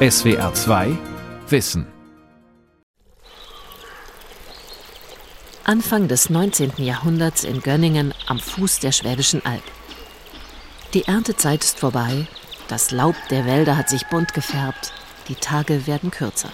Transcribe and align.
SWR 0.00 0.54
2 0.54 0.96
Wissen 1.48 1.84
Anfang 5.64 6.06
des 6.06 6.30
19. 6.30 6.74
Jahrhunderts 6.76 7.42
in 7.42 7.60
Gönningen 7.60 8.14
am 8.28 8.38
Fuß 8.38 8.78
der 8.78 8.92
Schwäbischen 8.92 9.44
Alb. 9.44 9.64
Die 10.94 11.02
Erntezeit 11.02 11.64
ist 11.64 11.80
vorbei, 11.80 12.28
das 12.68 12.92
Laub 12.92 13.16
der 13.30 13.44
Wälder 13.44 13.76
hat 13.76 13.88
sich 13.88 14.06
bunt 14.06 14.34
gefärbt, 14.34 14.92
die 15.26 15.34
Tage 15.34 15.88
werden 15.88 16.12
kürzer. 16.12 16.50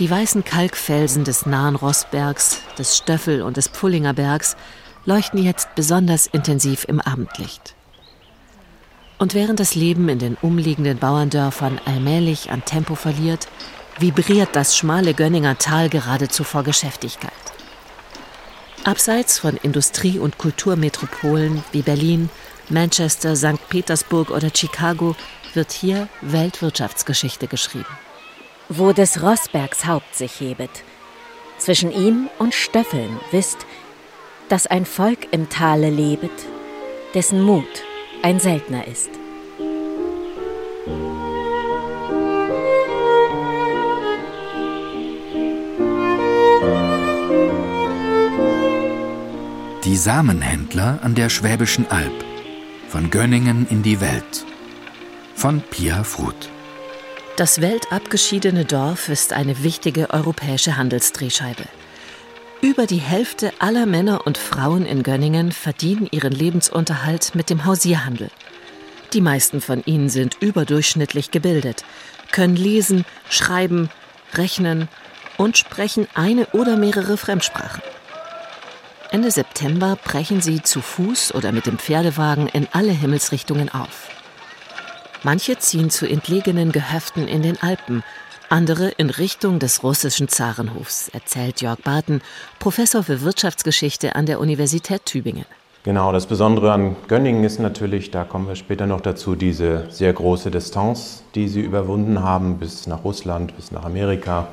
Die 0.00 0.10
weißen 0.10 0.44
Kalkfelsen 0.44 1.22
des 1.22 1.46
nahen 1.46 1.76
Rossbergs, 1.76 2.60
des 2.76 2.96
Stöffel 2.96 3.40
und 3.40 3.56
des 3.56 3.68
Pfullinger 3.68 4.14
Bergs 4.14 4.56
leuchten 5.04 5.40
jetzt 5.40 5.76
besonders 5.76 6.26
intensiv 6.26 6.86
im 6.88 7.00
Abendlicht. 7.00 7.76
Und 9.20 9.34
während 9.34 9.60
das 9.60 9.74
Leben 9.74 10.08
in 10.08 10.18
den 10.18 10.38
umliegenden 10.40 10.96
Bauerndörfern 10.96 11.78
allmählich 11.84 12.50
an 12.50 12.64
Tempo 12.64 12.94
verliert, 12.94 13.48
vibriert 13.98 14.48
das 14.54 14.74
schmale 14.74 15.12
Gönninger 15.12 15.58
Tal 15.58 15.90
geradezu 15.90 16.42
vor 16.42 16.62
Geschäftigkeit. 16.62 17.30
Abseits 18.84 19.38
von 19.38 19.58
Industrie- 19.58 20.18
und 20.18 20.38
Kulturmetropolen 20.38 21.62
wie 21.70 21.82
Berlin, 21.82 22.30
Manchester, 22.70 23.36
St. 23.36 23.68
Petersburg 23.68 24.30
oder 24.30 24.48
Chicago 24.54 25.14
wird 25.52 25.70
hier 25.70 26.08
Weltwirtschaftsgeschichte 26.22 27.46
geschrieben. 27.46 27.98
Wo 28.70 28.94
des 28.94 29.22
Rossbergs 29.22 29.84
Haupt 29.84 30.14
sich 30.14 30.40
hebet, 30.40 30.70
zwischen 31.58 31.92
ihm 31.92 32.30
und 32.38 32.54
Stöffeln 32.54 33.20
wisst, 33.32 33.66
dass 34.48 34.66
ein 34.66 34.86
Volk 34.86 35.28
im 35.30 35.50
Tale 35.50 35.90
lebet, 35.90 36.32
dessen 37.12 37.42
Mut 37.42 37.84
ein 38.22 38.40
seltener 38.40 38.86
ist. 38.86 39.10
Die 49.84 49.96
Samenhändler 49.96 51.00
an 51.02 51.14
der 51.14 51.28
Schwäbischen 51.28 51.90
Alb. 51.90 52.12
Von 52.88 53.10
Gönningen 53.10 53.66
in 53.68 53.82
die 53.82 54.00
Welt. 54.00 54.44
Von 55.34 55.62
Pia 55.62 56.04
Fruth. 56.04 56.50
Das 57.36 57.60
weltabgeschiedene 57.60 58.66
Dorf 58.66 59.08
ist 59.08 59.32
eine 59.32 59.62
wichtige 59.62 60.10
europäische 60.10 60.76
Handelsdrehscheibe. 60.76 61.64
Über 62.62 62.84
die 62.86 62.98
Hälfte 62.98 63.54
aller 63.58 63.86
Männer 63.86 64.26
und 64.26 64.36
Frauen 64.36 64.84
in 64.84 65.02
Gönningen 65.02 65.50
verdienen 65.50 66.06
ihren 66.10 66.32
Lebensunterhalt 66.32 67.34
mit 67.34 67.48
dem 67.48 67.64
Hausierhandel. 67.64 68.30
Die 69.14 69.22
meisten 69.22 69.62
von 69.62 69.82
ihnen 69.86 70.10
sind 70.10 70.36
überdurchschnittlich 70.40 71.30
gebildet, 71.30 71.84
können 72.32 72.56
lesen, 72.56 73.06
schreiben, 73.30 73.88
rechnen 74.34 74.88
und 75.38 75.56
sprechen 75.56 76.06
eine 76.14 76.46
oder 76.48 76.76
mehrere 76.76 77.16
Fremdsprachen. 77.16 77.82
Ende 79.10 79.30
September 79.30 79.96
brechen 80.04 80.42
sie 80.42 80.62
zu 80.62 80.82
Fuß 80.82 81.34
oder 81.34 81.52
mit 81.52 81.64
dem 81.64 81.78
Pferdewagen 81.78 82.46
in 82.46 82.68
alle 82.72 82.92
Himmelsrichtungen 82.92 83.70
auf. 83.70 84.09
Manche 85.22 85.58
ziehen 85.58 85.90
zu 85.90 86.08
entlegenen 86.08 86.72
Gehöften 86.72 87.28
in 87.28 87.42
den 87.42 87.60
Alpen, 87.60 88.02
andere 88.48 88.88
in 88.88 89.10
Richtung 89.10 89.58
des 89.58 89.82
russischen 89.82 90.28
Zarenhofs, 90.28 91.08
erzählt 91.08 91.60
Jörg 91.60 91.78
Barton, 91.82 92.22
Professor 92.58 93.02
für 93.02 93.20
Wirtschaftsgeschichte 93.20 94.16
an 94.16 94.24
der 94.24 94.40
Universität 94.40 95.04
Tübingen. 95.04 95.44
Genau, 95.82 96.10
das 96.10 96.24
Besondere 96.24 96.72
an 96.72 96.96
Gönningen 97.06 97.44
ist 97.44 97.58
natürlich, 97.58 98.10
da 98.10 98.24
kommen 98.24 98.48
wir 98.48 98.56
später 98.56 98.86
noch 98.86 99.02
dazu, 99.02 99.34
diese 99.34 99.90
sehr 99.90 100.12
große 100.14 100.50
Distanz, 100.50 101.22
die 101.34 101.48
sie 101.48 101.60
überwunden 101.60 102.22
haben 102.22 102.58
bis 102.58 102.86
nach 102.86 103.04
Russland, 103.04 103.54
bis 103.56 103.72
nach 103.72 103.84
Amerika. 103.84 104.48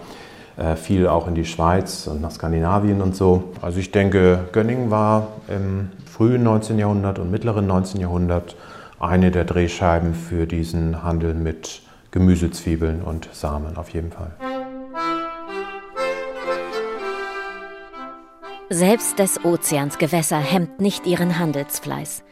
Äh, 0.57 0.75
viel 0.75 1.07
auch 1.07 1.27
in 1.27 1.35
die 1.35 1.45
Schweiz 1.45 2.07
und 2.07 2.19
nach 2.19 2.31
Skandinavien 2.31 3.01
und 3.01 3.15
so. 3.15 3.53
Also 3.61 3.79
ich 3.79 3.91
denke, 3.91 4.49
Gönningen 4.51 4.89
war 4.89 5.27
im 5.47 5.91
frühen 6.05 6.43
19. 6.43 6.79
Jahrhundert 6.79 7.19
und 7.19 7.29
mittleren 7.29 7.67
19. 7.67 8.01
Jahrhundert 8.01 8.55
eine 8.99 9.31
der 9.31 9.45
Drehscheiben 9.45 10.13
für 10.13 10.47
diesen 10.47 11.03
Handel 11.03 11.33
mit 11.33 11.81
Gemüsezwiebeln 12.11 13.01
und 13.01 13.29
Samen 13.33 13.77
auf 13.77 13.89
jeden 13.89 14.11
Fall. 14.11 14.31
Selbst 18.69 19.17
des 19.19 19.45
Ozeans 19.45 19.97
Gewässer 19.97 20.39
hemmt 20.39 20.81
nicht 20.81 21.07
ihren 21.07 21.39
Handelsfleiß. 21.39 22.23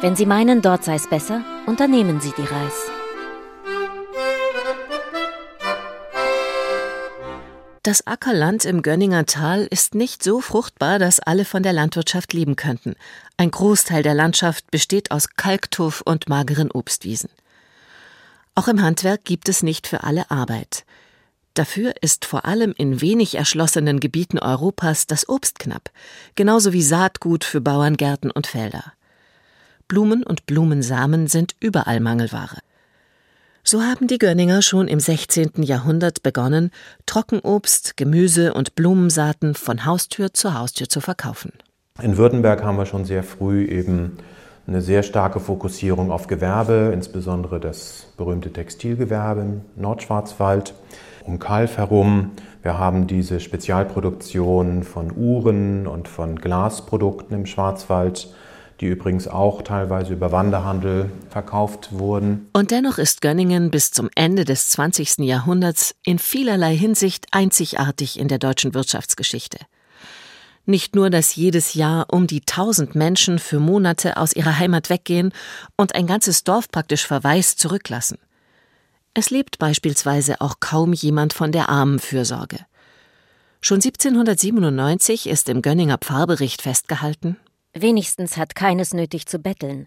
Wenn 0.00 0.16
Sie 0.16 0.26
meinen, 0.26 0.60
dort 0.60 0.84
sei 0.84 0.94
es 0.94 1.08
besser, 1.08 1.42
unternehmen 1.66 2.20
Sie 2.20 2.32
die 2.36 2.42
Reis. 2.42 2.90
Das 7.88 8.06
Ackerland 8.06 8.66
im 8.66 8.82
Gönninger 8.82 9.24
Tal 9.24 9.64
ist 9.64 9.94
nicht 9.94 10.22
so 10.22 10.42
fruchtbar, 10.42 10.98
dass 10.98 11.20
alle 11.20 11.46
von 11.46 11.62
der 11.62 11.72
Landwirtschaft 11.72 12.34
leben 12.34 12.54
könnten. 12.54 12.96
Ein 13.38 13.50
Großteil 13.50 14.02
der 14.02 14.12
Landschaft 14.12 14.70
besteht 14.70 15.10
aus 15.10 15.30
Kalktuff 15.36 16.02
und 16.02 16.28
mageren 16.28 16.70
Obstwiesen. 16.70 17.30
Auch 18.54 18.68
im 18.68 18.82
Handwerk 18.82 19.24
gibt 19.24 19.48
es 19.48 19.62
nicht 19.62 19.86
für 19.86 20.04
alle 20.04 20.30
Arbeit. 20.30 20.84
Dafür 21.54 21.94
ist 22.02 22.26
vor 22.26 22.44
allem 22.44 22.74
in 22.76 23.00
wenig 23.00 23.36
erschlossenen 23.36 24.00
Gebieten 24.00 24.38
Europas 24.38 25.06
das 25.06 25.26
Obst 25.26 25.58
knapp, 25.58 25.90
genauso 26.34 26.74
wie 26.74 26.82
Saatgut 26.82 27.42
für 27.42 27.62
Bauerngärten 27.62 28.30
und 28.30 28.46
Felder. 28.46 28.92
Blumen 29.86 30.24
und 30.24 30.44
Blumensamen 30.44 31.26
sind 31.26 31.56
überall 31.58 32.00
Mangelware. 32.00 32.58
So 33.70 33.82
haben 33.82 34.06
die 34.06 34.16
Gönninger 34.16 34.62
schon 34.62 34.88
im 34.88 34.98
16. 34.98 35.62
Jahrhundert 35.62 36.22
begonnen, 36.22 36.70
Trockenobst, 37.04 37.98
Gemüse 37.98 38.54
und 38.54 38.74
Blumensaaten 38.74 39.54
von 39.54 39.84
Haustür 39.84 40.32
zu 40.32 40.54
Haustür 40.54 40.88
zu 40.88 41.02
verkaufen. 41.02 41.52
In 42.00 42.16
Württemberg 42.16 42.64
haben 42.64 42.78
wir 42.78 42.86
schon 42.86 43.04
sehr 43.04 43.22
früh 43.22 43.66
eben 43.66 44.16
eine 44.66 44.80
sehr 44.80 45.02
starke 45.02 45.38
Fokussierung 45.38 46.10
auf 46.10 46.28
Gewerbe, 46.28 46.92
insbesondere 46.94 47.60
das 47.60 48.06
berühmte 48.16 48.50
Textilgewerbe 48.54 49.42
im 49.42 49.60
Nordschwarzwald, 49.76 50.72
um 51.26 51.38
Kalf 51.38 51.76
herum. 51.76 52.30
Wir 52.62 52.78
haben 52.78 53.06
diese 53.06 53.38
Spezialproduktion 53.38 54.82
von 54.82 55.14
Uhren 55.14 55.86
und 55.86 56.08
von 56.08 56.36
Glasprodukten 56.36 57.36
im 57.36 57.44
Schwarzwald 57.44 58.32
die 58.80 58.86
übrigens 58.86 59.26
auch 59.26 59.62
teilweise 59.62 60.12
über 60.12 60.32
Wanderhandel 60.32 61.10
verkauft 61.30 61.90
wurden. 61.92 62.48
Und 62.52 62.70
dennoch 62.70 62.98
ist 62.98 63.20
Gönningen 63.20 63.70
bis 63.70 63.90
zum 63.90 64.08
Ende 64.14 64.44
des 64.44 64.68
20. 64.70 65.18
Jahrhunderts 65.18 65.94
in 66.04 66.18
vielerlei 66.18 66.76
Hinsicht 66.76 67.26
einzigartig 67.32 68.18
in 68.18 68.28
der 68.28 68.38
deutschen 68.38 68.74
Wirtschaftsgeschichte. 68.74 69.58
Nicht 70.64 70.94
nur, 70.94 71.08
dass 71.08 71.34
jedes 71.34 71.74
Jahr 71.74 72.06
um 72.12 72.26
die 72.26 72.42
tausend 72.42 72.94
Menschen 72.94 73.38
für 73.38 73.58
Monate 73.58 74.18
aus 74.18 74.34
ihrer 74.34 74.58
Heimat 74.58 74.90
weggehen 74.90 75.32
und 75.76 75.94
ein 75.94 76.06
ganzes 76.06 76.44
Dorf 76.44 76.70
praktisch 76.70 77.06
verwaist 77.06 77.58
zurücklassen. 77.58 78.18
Es 79.14 79.30
lebt 79.30 79.58
beispielsweise 79.58 80.40
auch 80.40 80.60
kaum 80.60 80.92
jemand 80.92 81.32
von 81.32 81.52
der 81.52 81.70
Armenfürsorge. 81.70 82.58
Schon 83.60 83.76
1797 83.76 85.26
ist 85.26 85.48
im 85.48 85.62
Gönninger 85.62 85.98
Pfarrbericht 85.98 86.62
festgehalten, 86.62 87.38
Wenigstens 87.74 88.36
hat 88.36 88.54
keines 88.54 88.94
nötig 88.94 89.26
zu 89.26 89.38
betteln. 89.38 89.86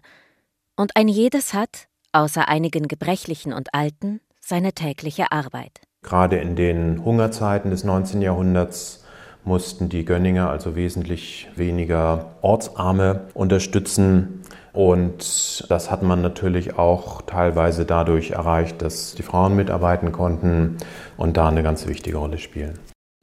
Und 0.76 0.96
ein 0.96 1.08
jedes 1.08 1.52
hat, 1.52 1.88
außer 2.12 2.48
einigen 2.48 2.88
Gebrechlichen 2.88 3.52
und 3.52 3.74
Alten, 3.74 4.20
seine 4.40 4.72
tägliche 4.72 5.32
Arbeit. 5.32 5.80
Gerade 6.02 6.36
in 6.36 6.56
den 6.56 7.04
Hungerzeiten 7.04 7.70
des 7.70 7.84
19. 7.84 8.22
Jahrhunderts 8.22 9.04
mussten 9.44 9.88
die 9.88 10.04
Gönninger 10.04 10.50
also 10.50 10.76
wesentlich 10.76 11.48
weniger 11.56 12.36
Ortsarme 12.42 13.28
unterstützen. 13.34 14.42
Und 14.72 15.66
das 15.68 15.90
hat 15.90 16.02
man 16.02 16.22
natürlich 16.22 16.78
auch 16.78 17.22
teilweise 17.22 17.84
dadurch 17.84 18.30
erreicht, 18.30 18.80
dass 18.82 19.14
die 19.14 19.22
Frauen 19.22 19.54
mitarbeiten 19.54 20.12
konnten 20.12 20.78
und 21.16 21.36
da 21.36 21.48
eine 21.48 21.62
ganz 21.62 21.86
wichtige 21.86 22.16
Rolle 22.16 22.38
spielen. 22.38 22.78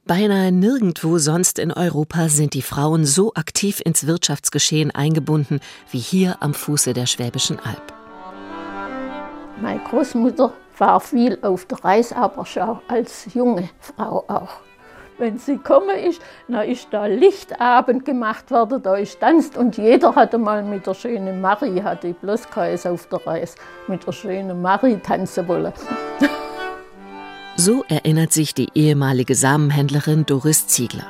Beinahe 0.06 0.50
nirgendwo 0.50 1.18
sonst 1.18 1.58
in 1.58 1.72
Europa 1.72 2.28
sind 2.28 2.54
die 2.54 2.62
Frauen 2.62 3.04
so 3.04 3.34
aktiv 3.34 3.80
ins 3.84 4.06
Wirtschaftsgeschehen 4.06 4.90
eingebunden 4.90 5.60
wie 5.90 5.98
hier 5.98 6.38
am 6.40 6.54
Fuße 6.54 6.94
der 6.94 7.06
Schwäbischen 7.06 7.58
Alb. 7.60 7.92
Meine 9.60 9.80
Großmutter 9.80 10.52
war 10.78 11.00
viel 11.00 11.38
auf 11.42 11.66
der 11.66 11.84
Reise, 11.84 12.16
aber 12.16 12.46
schon 12.46 12.78
als 12.88 13.32
junge 13.34 13.68
Frau 13.78 14.24
auch. 14.26 14.60
Wenn 15.18 15.36
sie 15.36 15.58
komme 15.58 16.00
ist, 16.00 16.22
dann 16.48 16.66
ist 16.66 16.88
da 16.90 17.04
Lichtabend 17.04 18.06
gemacht 18.06 18.50
worden, 18.50 18.82
da 18.82 18.96
ist 18.96 19.20
tanzt 19.20 19.58
und 19.58 19.76
jeder 19.76 20.14
hatte 20.14 20.38
mal 20.38 20.62
mit 20.62 20.86
der 20.86 20.94
schönen 20.94 21.42
Marie, 21.42 21.82
hatte 21.82 22.08
ich 22.08 22.16
bloß 22.16 22.48
keins 22.48 22.86
auf 22.86 23.06
der 23.08 23.26
Reise, 23.26 23.56
mit 23.86 24.06
der 24.06 24.12
schönen 24.12 24.62
Marie 24.62 24.96
tanzen 24.96 25.46
wollen. 25.46 25.74
So 27.62 27.84
erinnert 27.90 28.32
sich 28.32 28.54
die 28.54 28.68
ehemalige 28.74 29.34
Samenhändlerin 29.34 30.24
Doris 30.24 30.66
Ziegler. 30.66 31.06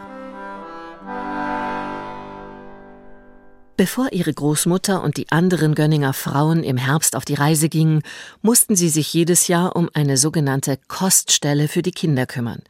Bevor 3.76 4.12
ihre 4.12 4.34
Großmutter 4.34 5.00
und 5.00 5.16
die 5.16 5.30
anderen 5.30 5.76
Gönninger 5.76 6.12
Frauen 6.12 6.64
im 6.64 6.76
Herbst 6.76 7.14
auf 7.14 7.24
die 7.24 7.34
Reise 7.34 7.68
gingen, 7.68 8.02
mussten 8.42 8.74
sie 8.74 8.88
sich 8.88 9.14
jedes 9.14 9.46
Jahr 9.46 9.76
um 9.76 9.90
eine 9.94 10.16
sogenannte 10.16 10.76
Koststelle 10.88 11.68
für 11.68 11.82
die 11.82 11.92
Kinder 11.92 12.26
kümmern. 12.26 12.62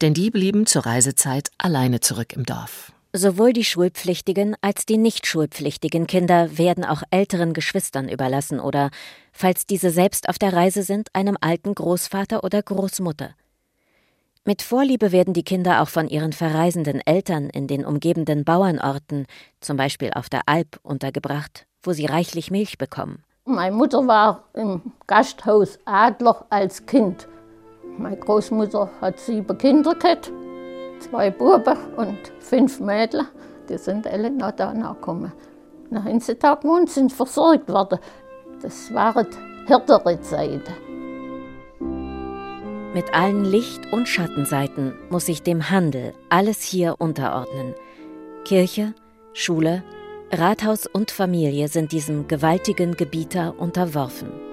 Denn 0.00 0.14
die 0.14 0.30
blieben 0.30 0.64
zur 0.64 0.86
Reisezeit 0.86 1.50
alleine 1.58 2.00
zurück 2.00 2.32
im 2.32 2.46
Dorf. 2.46 2.92
Sowohl 3.14 3.52
die 3.52 3.64
schulpflichtigen 3.64 4.56
als 4.62 4.86
die 4.86 4.96
nicht 4.96 5.26
schulpflichtigen 5.26 6.06
Kinder 6.06 6.56
werden 6.56 6.82
auch 6.82 7.02
älteren 7.10 7.52
Geschwistern 7.52 8.08
überlassen 8.08 8.58
oder, 8.58 8.90
falls 9.32 9.66
diese 9.66 9.90
selbst 9.90 10.30
auf 10.30 10.38
der 10.38 10.54
Reise 10.54 10.82
sind, 10.82 11.08
einem 11.14 11.36
alten 11.38 11.74
Großvater 11.74 12.42
oder 12.42 12.62
Großmutter. 12.62 13.34
Mit 14.44 14.62
Vorliebe 14.62 15.12
werden 15.12 15.34
die 15.34 15.44
Kinder 15.44 15.82
auch 15.82 15.88
von 15.88 16.08
ihren 16.08 16.32
verreisenden 16.32 17.00
Eltern 17.04 17.50
in 17.50 17.66
den 17.66 17.84
umgebenden 17.84 18.44
Bauernorten, 18.44 19.26
zum 19.60 19.76
Beispiel 19.76 20.10
auf 20.14 20.30
der 20.30 20.42
Alp, 20.46 20.80
untergebracht, 20.82 21.66
wo 21.82 21.92
sie 21.92 22.06
reichlich 22.06 22.50
Milch 22.50 22.78
bekommen. 22.78 23.22
Meine 23.44 23.76
Mutter 23.76 24.06
war 24.06 24.44
im 24.54 24.80
Gasthaus 25.06 25.78
Adler 25.84 26.46
als 26.48 26.86
Kind. 26.86 27.28
Meine 27.98 28.16
Großmutter 28.16 28.90
hat 29.00 29.20
sieben 29.20 29.58
Kinder 29.58 29.94
gehabt, 29.94 30.32
zwei 31.02 31.30
Buben 31.30 31.76
und 31.96 32.18
fünf 32.40 32.80
Mädchen. 32.80 33.26
Die 33.68 33.78
sind 33.78 34.06
alle 34.06 34.30
noch 34.30 34.52
da 34.52 34.72
gekommen. 34.72 35.32
Nach 35.90 36.06
Insetag 36.06 36.62
sind 36.86 37.12
versorgt 37.12 37.68
worden. 37.68 37.98
Das 38.62 38.92
waren 38.94 39.26
härtere 39.66 40.20
Zeiten. 40.20 40.72
Mit 42.94 43.14
allen 43.14 43.44
Licht- 43.44 43.92
und 43.92 44.06
Schattenseiten 44.06 44.94
muss 45.10 45.26
sich 45.26 45.42
dem 45.42 45.70
Handel 45.70 46.14
alles 46.28 46.62
hier 46.62 46.96
unterordnen. 46.98 47.74
Kirche, 48.44 48.94
Schule, 49.32 49.82
Rathaus 50.30 50.86
und 50.86 51.10
Familie 51.10 51.68
sind 51.68 51.92
diesem 51.92 52.28
gewaltigen 52.28 52.96
Gebieter 52.96 53.54
unterworfen. 53.58 54.51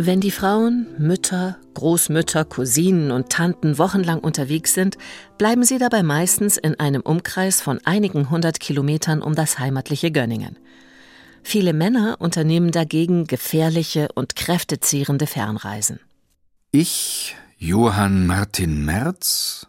Wenn 0.00 0.20
die 0.20 0.30
Frauen, 0.30 0.86
Mütter, 0.96 1.58
Großmütter, 1.74 2.44
Cousinen 2.44 3.10
und 3.10 3.30
Tanten 3.30 3.78
wochenlang 3.78 4.20
unterwegs 4.20 4.72
sind, 4.72 4.96
bleiben 5.38 5.64
sie 5.64 5.78
dabei 5.78 6.04
meistens 6.04 6.56
in 6.56 6.78
einem 6.78 7.02
Umkreis 7.02 7.60
von 7.60 7.80
einigen 7.84 8.30
hundert 8.30 8.60
Kilometern 8.60 9.20
um 9.20 9.34
das 9.34 9.58
heimatliche 9.58 10.12
Gönningen. 10.12 10.56
Viele 11.42 11.72
Männer 11.72 12.14
unternehmen 12.20 12.70
dagegen 12.70 13.26
gefährliche 13.26 14.06
und 14.14 14.36
kräftezehrende 14.36 15.26
Fernreisen. 15.26 15.98
Ich, 16.70 17.34
Johann 17.56 18.24
Martin 18.24 18.84
Merz, 18.84 19.66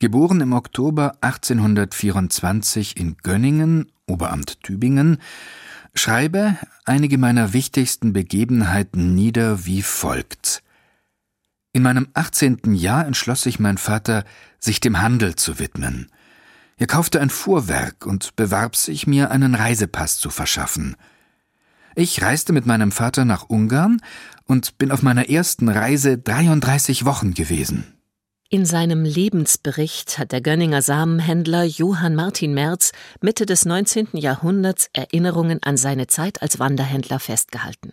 geboren 0.00 0.40
im 0.40 0.52
Oktober 0.52 1.12
1824 1.20 2.96
in 2.96 3.16
Gönningen, 3.22 3.92
Oberamt 4.08 4.64
Tübingen, 4.64 5.18
schreibe 5.94 6.56
einige 6.84 7.18
meiner 7.18 7.52
wichtigsten 7.52 8.12
Begebenheiten 8.12 9.14
nieder 9.14 9.64
wie 9.66 9.82
folgt. 9.82 10.62
In 11.72 11.82
meinem 11.82 12.08
18. 12.14 12.74
Jahr 12.74 13.06
entschloss 13.06 13.42
sich 13.42 13.60
mein 13.60 13.78
Vater, 13.78 14.24
sich 14.58 14.80
dem 14.80 15.00
Handel 15.00 15.36
zu 15.36 15.58
widmen. 15.58 16.10
Er 16.76 16.86
kaufte 16.86 17.20
ein 17.20 17.30
Fuhrwerk 17.30 18.06
und 18.06 18.34
bewarb 18.36 18.74
sich, 18.74 19.06
mir 19.06 19.30
einen 19.30 19.54
Reisepass 19.54 20.18
zu 20.18 20.30
verschaffen– 20.30 20.96
ich 21.94 22.22
reiste 22.22 22.52
mit 22.52 22.66
meinem 22.66 22.92
Vater 22.92 23.24
nach 23.24 23.48
Ungarn 23.48 24.00
und 24.46 24.78
bin 24.78 24.90
auf 24.92 25.02
meiner 25.02 25.28
ersten 25.28 25.68
Reise 25.68 26.18
33 26.18 27.04
Wochen 27.04 27.34
gewesen. 27.34 27.99
In 28.52 28.66
seinem 28.66 29.04
Lebensbericht 29.04 30.18
hat 30.18 30.32
der 30.32 30.40
Gönninger 30.40 30.82
Samenhändler 30.82 31.62
Johann 31.62 32.16
Martin 32.16 32.52
Merz 32.52 32.90
Mitte 33.20 33.46
des 33.46 33.64
19. 33.64 34.08
Jahrhunderts 34.14 34.90
Erinnerungen 34.92 35.62
an 35.62 35.76
seine 35.76 36.08
Zeit 36.08 36.42
als 36.42 36.58
Wanderhändler 36.58 37.20
festgehalten. 37.20 37.92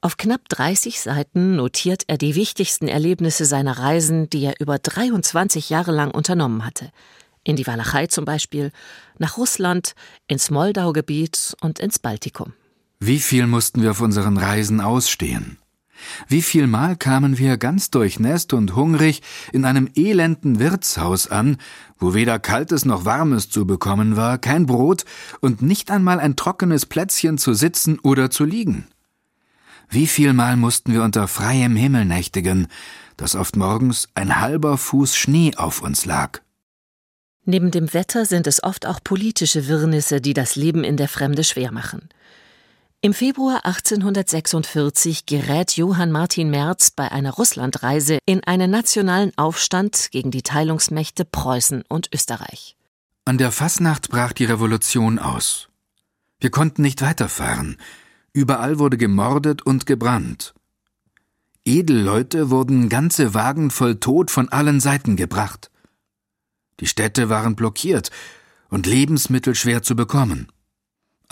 Auf 0.00 0.16
knapp 0.16 0.48
30 0.48 1.00
Seiten 1.00 1.54
notiert 1.54 2.02
er 2.08 2.18
die 2.18 2.34
wichtigsten 2.34 2.88
Erlebnisse 2.88 3.44
seiner 3.44 3.78
Reisen, 3.78 4.28
die 4.28 4.42
er 4.46 4.58
über 4.58 4.80
23 4.80 5.70
Jahre 5.70 5.92
lang 5.92 6.10
unternommen 6.10 6.66
hatte. 6.66 6.90
In 7.44 7.54
die 7.54 7.68
Walachei 7.68 8.08
zum 8.08 8.24
Beispiel, 8.24 8.72
nach 9.18 9.36
Russland, 9.36 9.94
ins 10.26 10.50
Moldaugebiet 10.50 11.54
und 11.60 11.78
ins 11.78 12.00
Baltikum. 12.00 12.52
Wie 12.98 13.20
viel 13.20 13.46
mussten 13.46 13.80
wir 13.80 13.92
auf 13.92 14.00
unseren 14.00 14.38
Reisen 14.38 14.80
ausstehen? 14.80 15.58
Wie 16.28 16.42
viel 16.42 16.66
Mal 16.66 16.96
kamen 16.96 17.38
wir 17.38 17.56
ganz 17.56 17.90
durchnässt 17.90 18.52
und 18.52 18.76
hungrig 18.76 19.22
in 19.52 19.64
einem 19.64 19.88
elenden 19.94 20.58
Wirtshaus 20.58 21.28
an, 21.28 21.58
wo 21.98 22.14
weder 22.14 22.38
kaltes 22.38 22.84
noch 22.84 23.04
warmes 23.04 23.50
zu 23.50 23.66
bekommen 23.66 24.16
war, 24.16 24.38
kein 24.38 24.66
Brot 24.66 25.04
und 25.40 25.62
nicht 25.62 25.90
einmal 25.90 26.20
ein 26.20 26.36
trockenes 26.36 26.86
Plätzchen 26.86 27.38
zu 27.38 27.54
sitzen 27.54 27.98
oder 27.98 28.30
zu 28.30 28.44
liegen? 28.44 28.86
Wie 29.88 30.06
viel 30.06 30.32
Mal 30.32 30.56
mussten 30.56 30.92
wir 30.92 31.02
unter 31.02 31.28
freiem 31.28 31.76
Himmel 31.76 32.06
nächtigen, 32.06 32.66
dass 33.16 33.36
oft 33.36 33.56
morgens 33.56 34.08
ein 34.14 34.40
halber 34.40 34.78
Fuß 34.78 35.14
Schnee 35.14 35.52
auf 35.56 35.82
uns 35.82 36.06
lag? 36.06 36.40
Neben 37.44 37.70
dem 37.70 37.92
Wetter 37.92 38.24
sind 38.24 38.46
es 38.46 38.62
oft 38.62 38.86
auch 38.86 39.00
politische 39.02 39.66
Wirrnisse, 39.66 40.20
die 40.20 40.32
das 40.32 40.56
Leben 40.56 40.84
in 40.84 40.96
der 40.96 41.08
Fremde 41.08 41.44
schwer 41.44 41.72
machen. 41.72 42.08
Im 43.04 43.14
Februar 43.14 43.64
1846 43.64 45.26
gerät 45.26 45.72
Johann 45.72 46.12
Martin 46.12 46.50
Merz 46.50 46.92
bei 46.92 47.10
einer 47.10 47.32
Russlandreise 47.32 48.20
in 48.26 48.44
einen 48.44 48.70
nationalen 48.70 49.36
Aufstand 49.36 50.12
gegen 50.12 50.30
die 50.30 50.42
Teilungsmächte 50.42 51.24
Preußen 51.24 51.82
und 51.88 52.10
Österreich. 52.14 52.76
An 53.24 53.38
der 53.38 53.50
Fasnacht 53.50 54.08
brach 54.08 54.32
die 54.32 54.44
Revolution 54.44 55.18
aus. 55.18 55.68
Wir 56.38 56.52
konnten 56.52 56.82
nicht 56.82 57.02
weiterfahren. 57.02 57.76
Überall 58.32 58.78
wurde 58.78 58.98
gemordet 58.98 59.62
und 59.62 59.84
gebrannt. 59.84 60.54
Edelleute 61.64 62.50
wurden 62.50 62.88
ganze 62.88 63.34
Wagen 63.34 63.72
voll 63.72 63.96
Tod 63.96 64.30
von 64.30 64.48
allen 64.50 64.78
Seiten 64.78 65.16
gebracht. 65.16 65.72
Die 66.78 66.86
Städte 66.86 67.28
waren 67.28 67.56
blockiert 67.56 68.12
und 68.68 68.86
Lebensmittel 68.86 69.56
schwer 69.56 69.82
zu 69.82 69.96
bekommen. 69.96 70.52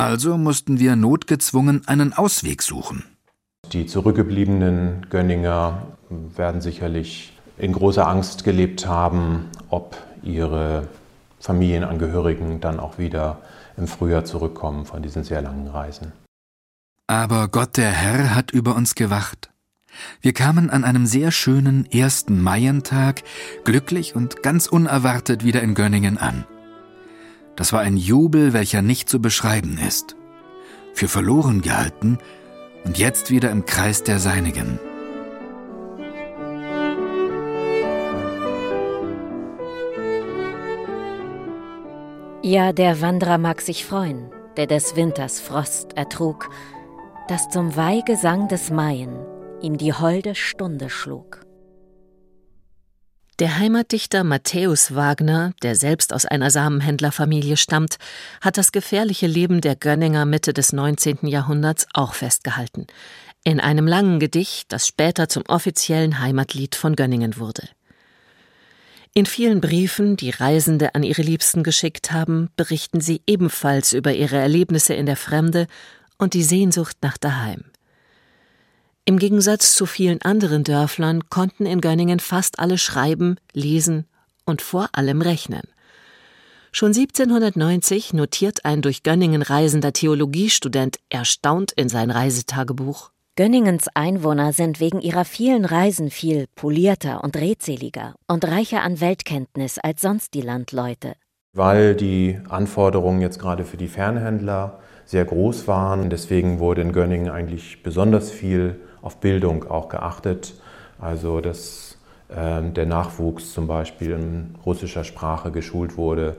Also 0.00 0.38
mussten 0.38 0.78
wir 0.78 0.96
notgezwungen 0.96 1.86
einen 1.86 2.14
Ausweg 2.14 2.62
suchen. 2.62 3.04
Die 3.72 3.84
zurückgebliebenen 3.84 5.08
Gönninger 5.10 5.88
werden 6.08 6.62
sicherlich 6.62 7.36
in 7.58 7.74
großer 7.74 8.08
Angst 8.08 8.42
gelebt 8.42 8.86
haben, 8.86 9.50
ob 9.68 9.98
ihre 10.22 10.88
Familienangehörigen 11.38 12.62
dann 12.62 12.80
auch 12.80 12.96
wieder 12.96 13.42
im 13.76 13.86
Frühjahr 13.86 14.24
zurückkommen 14.24 14.86
von 14.86 15.02
diesen 15.02 15.22
sehr 15.22 15.42
langen 15.42 15.68
Reisen. 15.68 16.12
Aber 17.06 17.48
Gott 17.48 17.76
der 17.76 17.90
Herr 17.90 18.34
hat 18.34 18.52
über 18.52 18.76
uns 18.76 18.94
gewacht. 18.94 19.50
Wir 20.22 20.32
kamen 20.32 20.70
an 20.70 20.82
einem 20.82 21.04
sehr 21.04 21.30
schönen 21.30 21.84
ersten 21.84 22.40
Maientag 22.40 23.22
glücklich 23.64 24.16
und 24.16 24.42
ganz 24.42 24.66
unerwartet 24.66 25.44
wieder 25.44 25.60
in 25.60 25.74
Gönningen 25.74 26.16
an. 26.16 26.46
Das 27.56 27.72
war 27.72 27.80
ein 27.80 27.96
Jubel, 27.96 28.52
welcher 28.52 28.82
nicht 28.82 29.08
zu 29.08 29.20
beschreiben 29.20 29.78
ist. 29.86 30.16
Für 30.94 31.08
verloren 31.08 31.62
gehalten 31.62 32.18
und 32.84 32.98
jetzt 32.98 33.30
wieder 33.30 33.50
im 33.50 33.64
Kreis 33.66 34.02
der 34.02 34.18
Seinigen. 34.18 34.78
Ja, 42.42 42.72
der 42.72 43.02
Wanderer 43.02 43.36
mag 43.36 43.60
sich 43.60 43.84
freuen, 43.84 44.30
der 44.56 44.66
des 44.66 44.96
Winters 44.96 45.40
Frost 45.40 45.96
ertrug, 45.96 46.48
dass 47.28 47.50
zum 47.50 47.76
Weihgesang 47.76 48.48
des 48.48 48.70
Maien 48.70 49.14
ihm 49.60 49.76
die 49.76 49.92
holde 49.92 50.34
Stunde 50.34 50.88
schlug. 50.88 51.42
Der 53.40 53.58
Heimatdichter 53.58 54.22
Matthäus 54.22 54.94
Wagner, 54.94 55.54
der 55.62 55.74
selbst 55.74 56.12
aus 56.12 56.26
einer 56.26 56.50
Samenhändlerfamilie 56.50 57.56
stammt, 57.56 57.96
hat 58.42 58.58
das 58.58 58.70
gefährliche 58.70 59.26
Leben 59.26 59.62
der 59.62 59.76
Gönninger 59.76 60.26
Mitte 60.26 60.52
des 60.52 60.74
19. 60.74 61.26
Jahrhunderts 61.26 61.86
auch 61.94 62.12
festgehalten. 62.12 62.86
In 63.42 63.58
einem 63.58 63.86
langen 63.86 64.20
Gedicht, 64.20 64.70
das 64.70 64.86
später 64.86 65.30
zum 65.30 65.44
offiziellen 65.48 66.20
Heimatlied 66.20 66.74
von 66.74 66.96
Gönningen 66.96 67.38
wurde. 67.38 67.66
In 69.14 69.24
vielen 69.24 69.62
Briefen, 69.62 70.18
die 70.18 70.28
Reisende 70.28 70.94
an 70.94 71.02
ihre 71.02 71.22
Liebsten 71.22 71.62
geschickt 71.62 72.12
haben, 72.12 72.50
berichten 72.56 73.00
sie 73.00 73.22
ebenfalls 73.26 73.94
über 73.94 74.12
ihre 74.12 74.36
Erlebnisse 74.36 74.92
in 74.92 75.06
der 75.06 75.16
Fremde 75.16 75.66
und 76.18 76.34
die 76.34 76.44
Sehnsucht 76.44 76.98
nach 77.00 77.16
daheim. 77.16 77.69
Im 79.10 79.18
Gegensatz 79.18 79.74
zu 79.74 79.86
vielen 79.86 80.22
anderen 80.22 80.62
Dörflern 80.62 81.28
konnten 81.30 81.66
in 81.66 81.80
Gönningen 81.80 82.20
fast 82.20 82.60
alle 82.60 82.78
schreiben, 82.78 83.38
lesen 83.52 84.06
und 84.44 84.62
vor 84.62 84.88
allem 84.92 85.20
rechnen. 85.20 85.62
Schon 86.70 86.92
1790 86.92 88.12
notiert 88.12 88.64
ein 88.64 88.82
durch 88.82 89.02
Gönningen 89.02 89.42
reisender 89.42 89.92
Theologiestudent 89.92 91.00
erstaunt 91.08 91.72
in 91.72 91.88
sein 91.88 92.12
Reisetagebuch 92.12 93.10
Gönningens 93.34 93.88
Einwohner 93.94 94.52
sind 94.52 94.78
wegen 94.78 95.00
ihrer 95.00 95.24
vielen 95.24 95.64
Reisen 95.64 96.10
viel 96.10 96.46
polierter 96.54 97.24
und 97.24 97.36
redseliger 97.36 98.14
und 98.28 98.44
reicher 98.44 98.82
an 98.82 99.00
Weltkenntnis 99.00 99.78
als 99.80 100.02
sonst 100.02 100.34
die 100.34 100.42
Landleute. 100.42 101.14
weil 101.52 101.96
die 101.96 102.38
Anforderungen 102.48 103.20
jetzt 103.20 103.40
gerade 103.40 103.64
für 103.64 103.76
die 103.76 103.88
Fernhändler 103.88 104.78
sehr 105.04 105.24
groß 105.24 105.66
waren. 105.66 106.10
Deswegen 106.10 106.60
wurde 106.60 106.82
in 106.82 106.92
Gönningen 106.92 107.28
eigentlich 107.28 107.82
besonders 107.82 108.30
viel 108.30 108.78
auf 109.02 109.18
Bildung 109.18 109.68
auch 109.70 109.88
geachtet. 109.88 110.54
Also 110.98 111.40
dass 111.40 111.98
äh, 112.28 112.62
der 112.62 112.86
Nachwuchs 112.86 113.52
zum 113.52 113.66
Beispiel 113.66 114.12
in 114.12 114.54
russischer 114.64 115.04
Sprache 115.04 115.50
geschult 115.50 115.96
wurde. 115.96 116.36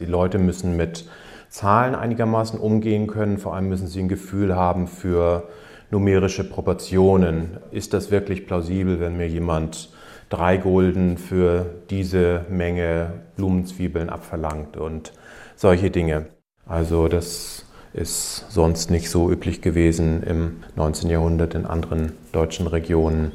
Die 0.00 0.06
Leute 0.06 0.38
müssen 0.38 0.76
mit 0.76 1.08
Zahlen 1.48 1.94
einigermaßen 1.94 2.58
umgehen 2.58 3.06
können. 3.06 3.38
Vor 3.38 3.54
allem 3.54 3.68
müssen 3.68 3.86
sie 3.86 4.00
ein 4.00 4.08
Gefühl 4.08 4.56
haben 4.56 4.86
für 4.86 5.48
numerische 5.90 6.44
Proportionen. 6.44 7.58
Ist 7.70 7.92
das 7.92 8.10
wirklich 8.10 8.46
plausibel, 8.46 9.00
wenn 9.00 9.16
mir 9.16 9.28
jemand 9.28 9.90
drei 10.30 10.56
Gulden 10.56 11.18
für 11.18 11.66
diese 11.90 12.46
Menge 12.48 13.12
Blumenzwiebeln 13.36 14.08
abverlangt 14.08 14.76
und 14.78 15.12
solche 15.56 15.90
Dinge? 15.90 16.26
Also 16.66 17.08
das 17.08 17.66
ist 17.94 18.44
sonst 18.50 18.90
nicht 18.90 19.10
so 19.10 19.30
üblich 19.30 19.60
gewesen 19.60 20.22
im 20.22 20.62
19. 20.76 21.10
Jahrhundert 21.10 21.54
in 21.54 21.66
anderen 21.66 22.12
deutschen 22.32 22.66
Regionen. 22.66 23.32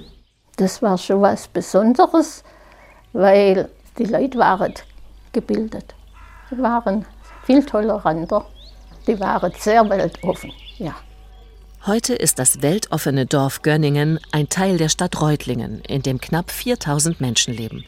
Das 0.55 0.81
war 0.81 0.97
schon 0.97 1.21
was 1.21 1.47
Besonderes, 1.47 2.43
weil 3.13 3.69
die 3.97 4.05
Leute 4.05 4.39
waren 4.39 4.73
gebildet. 5.31 5.93
Die 6.49 6.57
waren 6.57 7.05
viel 7.43 7.63
toleranter. 7.63 8.45
Die 9.05 9.19
waren 9.19 9.53
sehr 9.57 9.87
weltoffen, 9.89 10.51
ja. 10.77 10.95
Heute 11.85 12.15
ist 12.15 12.39
das 12.39 12.61
weltoffene 12.61 13.25
Dorf 13.25 13.61
Gönningen 13.61 14.19
ein 14.31 14.49
Teil 14.49 14.77
der 14.77 14.89
Stadt 14.89 15.21
Reutlingen, 15.21 15.81
in 15.87 16.01
dem 16.01 16.19
knapp 16.19 16.51
4000 16.51 17.21
Menschen 17.21 17.53
leben. 17.53 17.85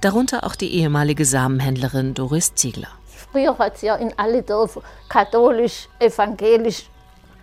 Darunter 0.00 0.44
auch 0.44 0.54
die 0.54 0.74
ehemalige 0.74 1.24
Samenhändlerin 1.24 2.14
Doris 2.14 2.54
Ziegler. 2.54 2.88
Früher 3.12 3.56
hat 3.58 3.76
es 3.76 3.82
ja 3.82 3.96
in 3.96 4.12
alle 4.18 4.42
Dörfer 4.42 4.82
katholisch, 5.08 5.88
evangelisch 5.98 6.88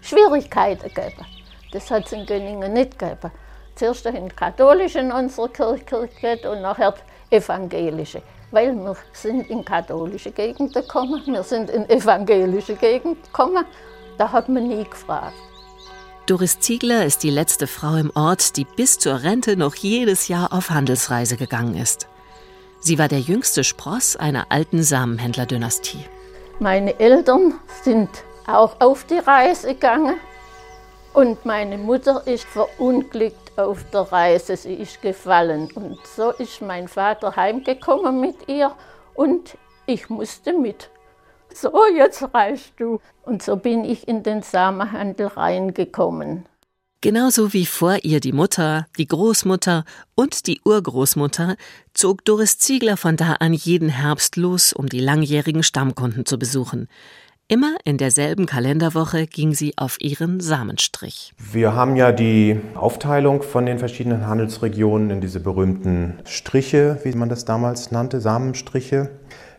Schwierigkeiten 0.01 0.87
gegeben. 0.93 1.25
Das 1.71 1.89
hat 1.91 2.05
es 2.05 2.11
in 2.11 2.25
Gönningen 2.25 2.73
nicht 2.73 2.97
gegeben. 2.97 3.31
Zuerst 3.75 4.05
in 4.05 4.35
katholische 4.35 4.99
in 4.99 5.11
unserer 5.11 5.47
Kirche 5.49 6.49
und 6.49 6.61
nachher 6.61 6.93
evangelische 7.29 8.21
weil 8.51 8.73
wir 8.75 8.95
sind 9.13 9.49
in 9.49 9.63
katholische 9.63 10.31
Gegenden 10.31 10.73
gekommen, 10.73 11.21
wir 11.25 11.43
sind 11.43 11.69
in 11.69 11.89
evangelische 11.89 12.75
Gegenden 12.75 13.21
gekommen. 13.23 13.65
Da 14.17 14.31
hat 14.31 14.49
man 14.49 14.67
nie 14.67 14.83
gefragt. 14.83 15.35
Doris 16.25 16.59
Ziegler 16.59 17.05
ist 17.05 17.23
die 17.23 17.31
letzte 17.31 17.65
Frau 17.67 17.95
im 17.95 18.11
Ort, 18.13 18.55
die 18.57 18.65
bis 18.65 18.99
zur 18.99 19.23
Rente 19.23 19.55
noch 19.55 19.75
jedes 19.75 20.27
Jahr 20.27 20.53
auf 20.53 20.69
Handelsreise 20.69 21.37
gegangen 21.37 21.75
ist. 21.75 22.07
Sie 22.79 22.97
war 22.97 23.07
der 23.07 23.19
jüngste 23.19 23.63
Spross 23.63 24.15
einer 24.15 24.47
alten 24.49 24.83
Samenhändlerdynastie. 24.83 26.05
Meine 26.59 26.99
Eltern 26.99 27.55
sind 27.83 28.09
auch 28.47 28.79
auf 28.79 29.03
die 29.05 29.19
Reise 29.19 29.73
gegangen 29.73 30.15
und 31.13 31.45
meine 31.45 31.77
Mutter 31.77 32.25
ist 32.25 32.45
verunglückt 32.45 33.57
auf 33.57 33.83
der 33.91 34.01
Reise, 34.01 34.55
sie 34.55 34.75
ist 34.75 35.01
gefallen. 35.01 35.69
Und 35.75 35.99
so 36.05 36.31
ist 36.31 36.61
mein 36.61 36.87
Vater 36.87 37.35
heimgekommen 37.35 38.21
mit 38.21 38.47
ihr 38.47 38.73
und 39.15 39.57
ich 39.85 40.09
musste 40.09 40.53
mit. 40.53 40.89
So, 41.53 41.71
jetzt 41.95 42.33
reist 42.33 42.73
du. 42.77 42.99
Und 43.23 43.41
so 43.43 43.57
bin 43.57 43.83
ich 43.83 44.07
in 44.07 44.23
den 44.23 44.41
Samenhandel 44.43 45.27
reingekommen. 45.27 46.45
Genauso 47.01 47.53
wie 47.53 47.65
vor 47.65 47.99
ihr 48.03 48.19
die 48.19 48.33
Mutter, 48.33 48.85
die 48.97 49.07
Großmutter 49.07 49.85
und 50.15 50.47
die 50.47 50.59
Urgroßmutter, 50.65 51.55
zog 51.93 52.25
Doris 52.25 52.57
Ziegler 52.57 52.97
von 52.97 53.15
da 53.15 53.37
an 53.39 53.53
jeden 53.53 53.87
Herbst 53.87 54.35
los, 54.35 54.73
um 54.73 54.89
die 54.89 54.99
langjährigen 54.99 55.63
Stammkunden 55.63 56.25
zu 56.25 56.37
besuchen. 56.37 56.89
Immer 57.47 57.77
in 57.85 57.97
derselben 57.97 58.45
Kalenderwoche 58.45 59.27
ging 59.27 59.53
sie 59.53 59.77
auf 59.77 59.95
ihren 60.01 60.41
Samenstrich. 60.41 61.33
Wir 61.37 61.73
haben 61.73 61.95
ja 61.95 62.11
die 62.11 62.59
Aufteilung 62.75 63.43
von 63.43 63.65
den 63.65 63.79
verschiedenen 63.79 64.27
Handelsregionen 64.27 65.09
in 65.09 65.21
diese 65.21 65.39
berühmten 65.39 66.19
Striche, 66.25 66.99
wie 67.05 67.13
man 67.13 67.29
das 67.29 67.45
damals 67.45 67.91
nannte, 67.91 68.19
Samenstriche. 68.19 69.09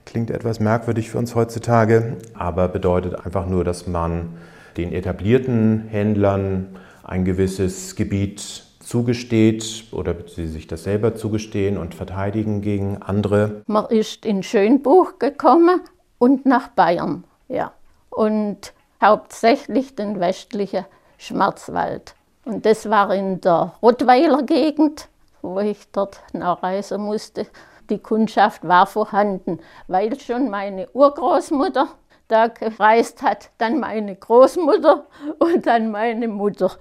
Klingt 0.04 0.30
etwas 0.30 0.60
merkwürdig 0.60 1.08
für 1.08 1.16
uns 1.16 1.34
heutzutage, 1.34 2.18
aber 2.34 2.68
bedeutet 2.68 3.24
einfach 3.24 3.46
nur, 3.46 3.64
dass 3.64 3.86
man 3.86 4.36
den 4.76 4.92
etablierten 4.92 5.86
Händlern 5.88 6.76
ein 7.04 7.24
gewisses 7.24 7.96
Gebiet 7.96 8.64
zugesteht 8.80 9.84
oder 9.92 10.14
sie 10.26 10.46
sich 10.46 10.66
das 10.66 10.84
selber 10.84 11.14
zugestehen 11.14 11.78
und 11.78 11.94
verteidigen 11.94 12.60
gegen 12.60 13.02
andere. 13.02 13.62
Man 13.66 13.86
ist 13.86 14.26
in 14.26 14.42
Schönbuch 14.42 15.18
gekommen 15.18 15.80
und 16.18 16.46
nach 16.46 16.68
Bayern, 16.68 17.24
ja 17.48 17.72
und 18.10 18.74
hauptsächlich 19.02 19.94
den 19.94 20.20
westlichen 20.20 20.84
Schwarzwald. 21.16 22.14
Und 22.44 22.66
das 22.66 22.90
war 22.90 23.14
in 23.14 23.40
der 23.40 23.74
Rottweiler 23.82 24.42
Gegend, 24.42 25.08
wo 25.42 25.60
ich 25.60 25.90
dort 25.92 26.20
nachreisen 26.32 27.00
musste. 27.00 27.46
Die 27.88 27.98
Kundschaft 27.98 28.66
war 28.66 28.86
vorhanden, 28.86 29.60
weil 29.88 30.18
schon 30.20 30.50
meine 30.50 30.88
Urgroßmutter 30.90 31.88
da 32.30 32.48
gereist 32.48 33.22
hat, 33.22 33.50
dann 33.58 33.80
meine 33.80 34.16
Großmutter 34.16 35.06
und 35.38 35.66
dann 35.66 35.90
meine 35.90 36.28
Mutter. 36.28 36.76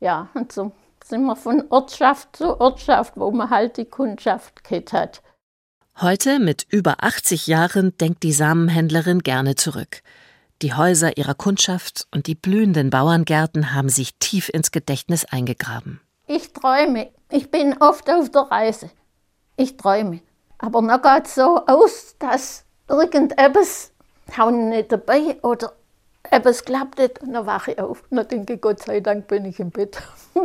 Ja, 0.00 0.28
und 0.34 0.52
so 0.52 0.72
sind 1.04 1.24
wir 1.24 1.36
von 1.36 1.64
Ortschaft 1.70 2.36
zu 2.36 2.60
Ortschaft, 2.60 3.14
wo 3.16 3.30
man 3.30 3.50
halt 3.50 3.76
die 3.76 3.84
Kundschaft 3.84 4.64
gehabt 4.64 4.92
hat. 4.92 5.22
Heute, 6.00 6.38
mit 6.38 6.66
über 6.70 6.96
80 7.00 7.46
Jahren, 7.46 7.96
denkt 7.98 8.22
die 8.22 8.32
Samenhändlerin 8.32 9.20
gerne 9.20 9.56
zurück. 9.56 10.02
Die 10.62 10.74
Häuser 10.74 11.16
ihrer 11.16 11.34
Kundschaft 11.34 12.06
und 12.14 12.26
die 12.26 12.34
blühenden 12.34 12.88
Bauerngärten 12.88 13.74
haben 13.74 13.88
sich 13.88 14.14
tief 14.18 14.48
ins 14.48 14.70
Gedächtnis 14.70 15.24
eingegraben. 15.24 16.00
Ich 16.26 16.52
träume. 16.52 17.10
Ich 17.30 17.50
bin 17.50 17.76
oft 17.80 18.08
auf 18.08 18.30
der 18.30 18.42
Reise. 18.42 18.90
Ich 19.56 19.76
träume. 19.76 20.20
Aber 20.58 20.80
mir 20.80 20.98
geht 20.98 21.26
so 21.26 21.66
aus, 21.66 22.16
dass 22.18 22.64
irgendetwas 22.88 23.91
hauen 24.38 24.68
nicht 24.68 24.92
dabei 24.92 25.38
oder 25.42 25.72
etwas 26.30 26.64
klappt 26.64 26.98
nicht 26.98 27.20
und 27.20 27.32
dann 27.32 27.46
wache 27.46 27.72
ich 27.72 27.78
auf. 27.78 28.02
Und 28.10 28.16
dann 28.16 28.28
denke 28.28 28.54
ich, 28.54 28.60
Gott 28.60 28.82
sei 28.82 29.00
Dank 29.00 29.26
bin 29.28 29.44
ich 29.44 29.58
im 29.60 29.70
Bett. 29.70 30.02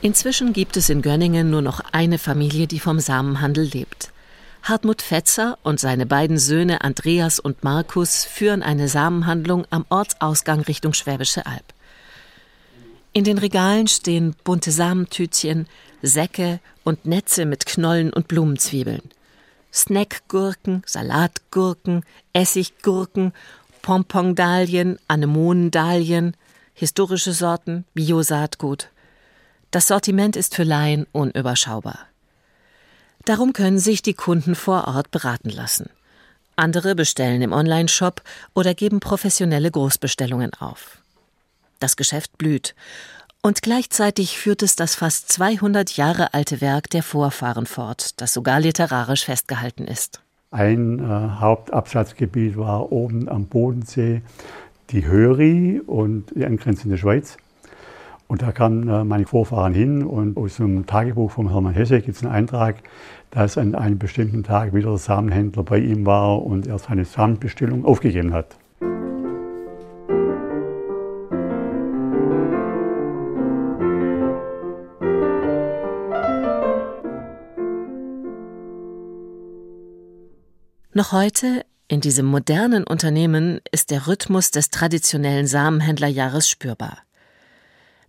Inzwischen 0.00 0.52
gibt 0.52 0.76
es 0.76 0.88
in 0.90 1.00
Gönningen 1.00 1.48
nur 1.50 1.62
noch 1.62 1.80
eine 1.92 2.18
Familie, 2.18 2.66
die 2.66 2.80
vom 2.80 2.98
Samenhandel 2.98 3.64
lebt. 3.64 4.10
Hartmut 4.64 5.00
Fetzer 5.02 5.58
und 5.62 5.80
seine 5.80 6.06
beiden 6.06 6.38
Söhne 6.38 6.82
Andreas 6.82 7.38
und 7.40 7.64
Markus 7.64 8.24
führen 8.24 8.62
eine 8.62 8.88
Samenhandlung 8.88 9.64
am 9.70 9.84
Ortsausgang 9.88 10.60
Richtung 10.60 10.92
Schwäbische 10.92 11.46
Alb. 11.46 11.64
In 13.12 13.24
den 13.24 13.38
Regalen 13.38 13.88
stehen 13.88 14.34
bunte 14.44 14.70
Samentütchen, 14.70 15.66
Säcke 16.00 16.60
und 16.84 17.06
Netze 17.06 17.44
mit 17.44 17.66
Knollen 17.66 18.12
und 18.12 18.28
Blumenzwiebeln. 18.28 19.02
Snackgurken, 19.72 20.82
Salatgurken, 20.86 22.04
Essiggurken, 22.32 23.32
Pompondalien, 23.80 24.98
Anemonendalien, 25.08 26.36
historische 26.74 27.32
Sorten, 27.32 27.84
Biosaatgut. 27.94 28.90
Das 29.70 29.88
Sortiment 29.88 30.36
ist 30.36 30.54
für 30.54 30.64
Laien 30.64 31.06
unüberschaubar. 31.12 31.98
Darum 33.24 33.52
können 33.52 33.78
sich 33.78 34.02
die 34.02 34.14
Kunden 34.14 34.54
vor 34.54 34.88
Ort 34.88 35.10
beraten 35.10 35.50
lassen. 35.50 35.90
Andere 36.56 36.94
bestellen 36.94 37.40
im 37.40 37.52
Onlineshop 37.52 38.22
oder 38.54 38.74
geben 38.74 39.00
professionelle 39.00 39.70
Großbestellungen 39.70 40.52
auf. 40.54 40.98
Das 41.78 41.96
Geschäft 41.96 42.36
blüht. 42.36 42.74
Und 43.44 43.60
gleichzeitig 43.60 44.38
führt 44.38 44.62
es 44.62 44.76
das 44.76 44.94
fast 44.94 45.32
200 45.32 45.96
Jahre 45.96 46.32
alte 46.32 46.60
Werk 46.60 46.88
der 46.90 47.02
Vorfahren 47.02 47.66
fort, 47.66 48.20
das 48.20 48.32
sogar 48.32 48.60
literarisch 48.60 49.24
festgehalten 49.24 49.88
ist. 49.88 50.22
Ein 50.52 51.00
äh, 51.00 51.02
Hauptabsatzgebiet 51.40 52.56
war 52.56 52.92
oben 52.92 53.28
am 53.28 53.46
Bodensee 53.46 54.22
die 54.90 55.04
Höri 55.06 55.80
und 55.84 56.26
die 56.36 56.44
angrenzende 56.44 56.96
Schweiz. 56.96 57.36
Und 58.28 58.42
da 58.42 58.52
kamen 58.52 58.88
äh, 58.88 59.02
meine 59.02 59.26
Vorfahren 59.26 59.74
hin 59.74 60.04
und 60.04 60.36
aus 60.36 60.58
dem 60.58 60.86
Tagebuch 60.86 61.32
von 61.32 61.50
Hermann 61.50 61.74
Hesse 61.74 62.00
gibt 62.00 62.16
es 62.16 62.22
einen 62.22 62.32
Eintrag, 62.32 62.76
dass 63.32 63.58
an 63.58 63.74
einem 63.74 63.98
bestimmten 63.98 64.44
Tag 64.44 64.72
wieder 64.72 64.90
der 64.90 64.98
Samenhändler 64.98 65.64
bei 65.64 65.78
ihm 65.78 66.06
war 66.06 66.44
und 66.44 66.68
er 66.68 66.78
seine 66.78 67.04
Samenbestellung 67.04 67.84
aufgegeben 67.84 68.32
hat. 68.34 68.56
Noch 80.94 81.12
heute, 81.12 81.64
in 81.88 82.02
diesem 82.02 82.26
modernen 82.26 82.84
Unternehmen, 82.84 83.60
ist 83.70 83.90
der 83.90 84.06
Rhythmus 84.06 84.50
des 84.50 84.68
traditionellen 84.68 85.46
Samenhändlerjahres 85.46 86.50
spürbar. 86.50 86.98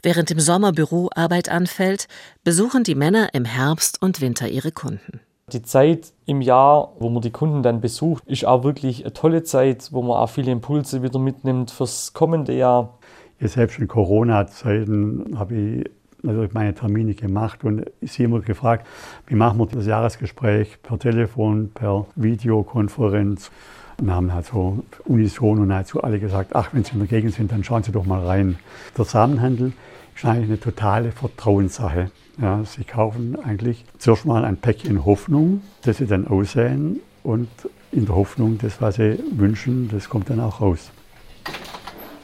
Während 0.02 0.30
im 0.32 0.42
Sommer 0.42 0.74
Büroarbeit 0.74 1.48
anfällt, 1.48 2.10
besuchen 2.44 2.84
die 2.84 2.96
Männer 2.96 3.34
im 3.34 3.46
Herbst 3.46 4.02
und 4.02 4.20
Winter 4.20 4.50
ihre 4.50 4.74
Kunden. 4.74 5.22
Die 5.54 5.62
Zeit 5.62 6.12
im 6.26 6.42
Jahr, 6.42 6.94
wo 7.00 7.10
man 7.10 7.22
die 7.22 7.32
Kunden 7.32 7.64
dann 7.64 7.80
besucht, 7.80 8.26
ist 8.28 8.44
auch 8.44 8.66
wirklich 8.66 9.06
eine 9.06 9.14
tolle 9.14 9.44
Zeit, 9.44 9.94
wo 9.94 10.02
man 10.02 10.18
auch 10.18 10.30
viele 10.30 10.52
Impulse 10.52 11.04
wieder 11.04 11.20
mitnimmt 11.20 11.72
fürs 11.72 12.12
kommende 12.12 12.54
Jahr. 12.54 13.00
Ja, 13.40 13.48
selbst 13.48 13.80
in 13.80 13.88
Corona-Zeiten 13.88 15.40
habe 15.40 15.56
ich 15.56 15.90
natürlich 16.24 16.54
meine 16.54 16.74
Termine 16.74 17.14
gemacht 17.14 17.64
und 17.64 17.86
sie 18.02 18.24
immer 18.24 18.40
gefragt, 18.40 18.88
wie 19.28 19.36
machen 19.36 19.60
wir 19.60 19.66
das 19.68 19.86
Jahresgespräch 19.86 20.82
per 20.82 20.98
Telefon, 20.98 21.72
per 21.74 22.06
Videokonferenz. 22.16 23.52
Und 24.00 24.12
haben 24.12 24.34
halt 24.34 24.48
so 24.48 24.84
unison 25.06 25.60
und 25.60 25.68
nahezu 25.68 26.02
alle 26.02 26.20
gesagt, 26.20 26.56
ach, 26.56 26.70
wenn 26.74 26.84
Sie 26.84 26.94
in 26.94 27.00
der 27.00 27.08
Gegend 27.08 27.36
sind, 27.36 27.52
dann 27.52 27.64
schauen 27.64 27.84
Sie 27.84 27.92
doch 27.92 28.06
mal 28.06 28.26
rein. 28.26 28.58
Der 28.98 29.06
Samenhandel 29.06 29.74
ist 30.16 30.26
eigentlich 30.26 30.50
eine 30.50 30.60
totale 30.60 31.12
Vertrauenssache. 31.12 32.10
Ja, 32.42 32.64
sie 32.66 32.84
kaufen 32.84 33.38
eigentlich 33.44 33.86
zuerst 34.00 34.26
mal 34.26 34.44
ein 34.44 34.58
Päckchen 34.58 35.06
Hoffnung, 35.06 35.62
das 35.84 35.98
sie 35.98 36.08
dann 36.08 36.28
aussehen 36.28 37.00
und 37.22 37.48
in 37.92 38.08
der 38.08 38.16
Hoffnung, 38.16 38.58
das, 38.58 38.82
was 38.82 38.96
sie 38.96 39.20
wünschen, 39.32 39.90
das 39.92 40.10
kommt 40.10 40.32
dann 40.32 40.40
auch 40.40 40.60
raus. 40.60 40.90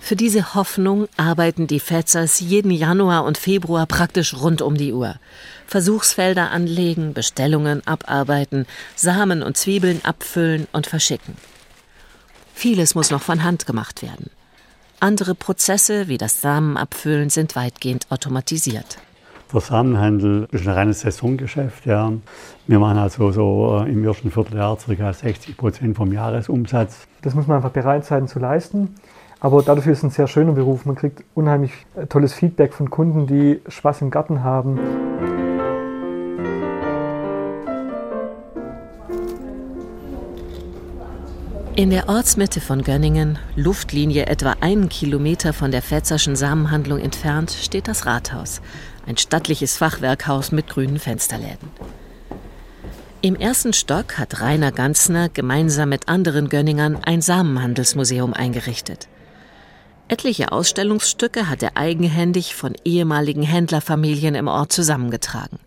Für 0.09 0.15
diese 0.15 0.55
Hoffnung 0.55 1.07
arbeiten 1.17 1.67
die 1.67 1.79
Fetzers 1.79 2.39
jeden 2.39 2.71
Januar 2.71 3.25
und 3.25 3.37
Februar 3.37 3.85
praktisch 3.85 4.33
rund 4.33 4.63
um 4.63 4.75
die 4.75 4.91
Uhr. 4.91 5.17
Versuchsfelder 5.67 6.49
anlegen, 6.49 7.13
Bestellungen 7.13 7.85
abarbeiten, 7.85 8.65
Samen 8.95 9.43
und 9.43 9.55
Zwiebeln 9.55 10.03
abfüllen 10.03 10.65
und 10.71 10.87
verschicken. 10.87 11.35
Vieles 12.55 12.95
muss 12.95 13.11
noch 13.11 13.21
von 13.21 13.43
Hand 13.43 13.67
gemacht 13.67 14.01
werden. 14.01 14.31
Andere 14.99 15.35
Prozesse 15.35 16.07
wie 16.07 16.17
das 16.17 16.41
Samenabfüllen 16.41 17.29
sind 17.29 17.55
weitgehend 17.55 18.07
automatisiert. 18.09 18.97
Der 19.53 19.61
Samenhandel 19.61 20.47
ist 20.51 20.67
ein 20.67 20.73
reines 20.73 21.01
Saisongeschäft. 21.01 21.85
Ja. 21.85 22.11
Wir 22.65 22.79
machen 22.79 22.97
also 22.97 23.31
so 23.31 23.83
äh, 23.83 23.91
im 23.91 24.03
ersten 24.03 24.31
Vierteljahr 24.31 24.75
ca. 24.77 25.13
60 25.13 25.55
Prozent 25.55 25.97
vom 25.97 26.11
Jahresumsatz. 26.11 27.07
Das 27.21 27.35
muss 27.35 27.45
man 27.45 27.57
einfach 27.57 27.71
bereit 27.71 28.05
sein 28.05 28.27
zu 28.27 28.39
leisten. 28.39 28.95
Aber 29.41 29.63
dadurch 29.63 29.87
ist 29.87 29.99
es 29.99 30.03
ein 30.03 30.09
sehr 30.09 30.27
schöner 30.27 30.51
Beruf. 30.51 30.85
Man 30.85 30.95
kriegt 30.95 31.23
unheimlich 31.33 31.71
äh, 31.95 32.05
tolles 32.07 32.33
Feedback 32.33 32.73
von 32.73 32.89
Kunden, 32.89 33.25
die 33.25 33.61
Spaß 33.67 34.01
im 34.01 34.11
Garten 34.11 34.43
haben. 34.43 34.79
In 41.75 41.91
der 41.91 42.09
Ortsmitte 42.09 42.59
von 42.59 42.83
Gönningen, 42.83 43.39
Luftlinie 43.55 44.25
etwa 44.25 44.57
einen 44.59 44.89
Kilometer 44.89 45.53
von 45.53 45.71
der 45.71 45.81
Fetzerschen 45.81 46.35
Samenhandlung 46.35 46.99
entfernt, 46.99 47.51
steht 47.51 47.87
das 47.87 48.05
Rathaus, 48.05 48.59
ein 49.07 49.15
stattliches 49.15 49.77
Fachwerkhaus 49.77 50.51
mit 50.51 50.67
grünen 50.67 50.99
Fensterläden. 50.99 51.69
Im 53.21 53.37
ersten 53.37 53.71
Stock 53.71 54.17
hat 54.17 54.41
Rainer 54.41 54.73
Ganzner 54.73 55.29
gemeinsam 55.29 55.87
mit 55.87 56.09
anderen 56.09 56.49
Gönningern 56.49 56.97
ein 57.01 57.21
Samenhandelsmuseum 57.21 58.33
eingerichtet. 58.33 59.07
Etliche 60.11 60.51
Ausstellungsstücke 60.51 61.49
hat 61.49 61.61
er 61.61 61.77
eigenhändig 61.77 62.55
von 62.55 62.73
ehemaligen 62.83 63.43
Händlerfamilien 63.43 64.33
im 64.33 64.47
Ort 64.47 64.71
zusammengetragen. 64.71 65.59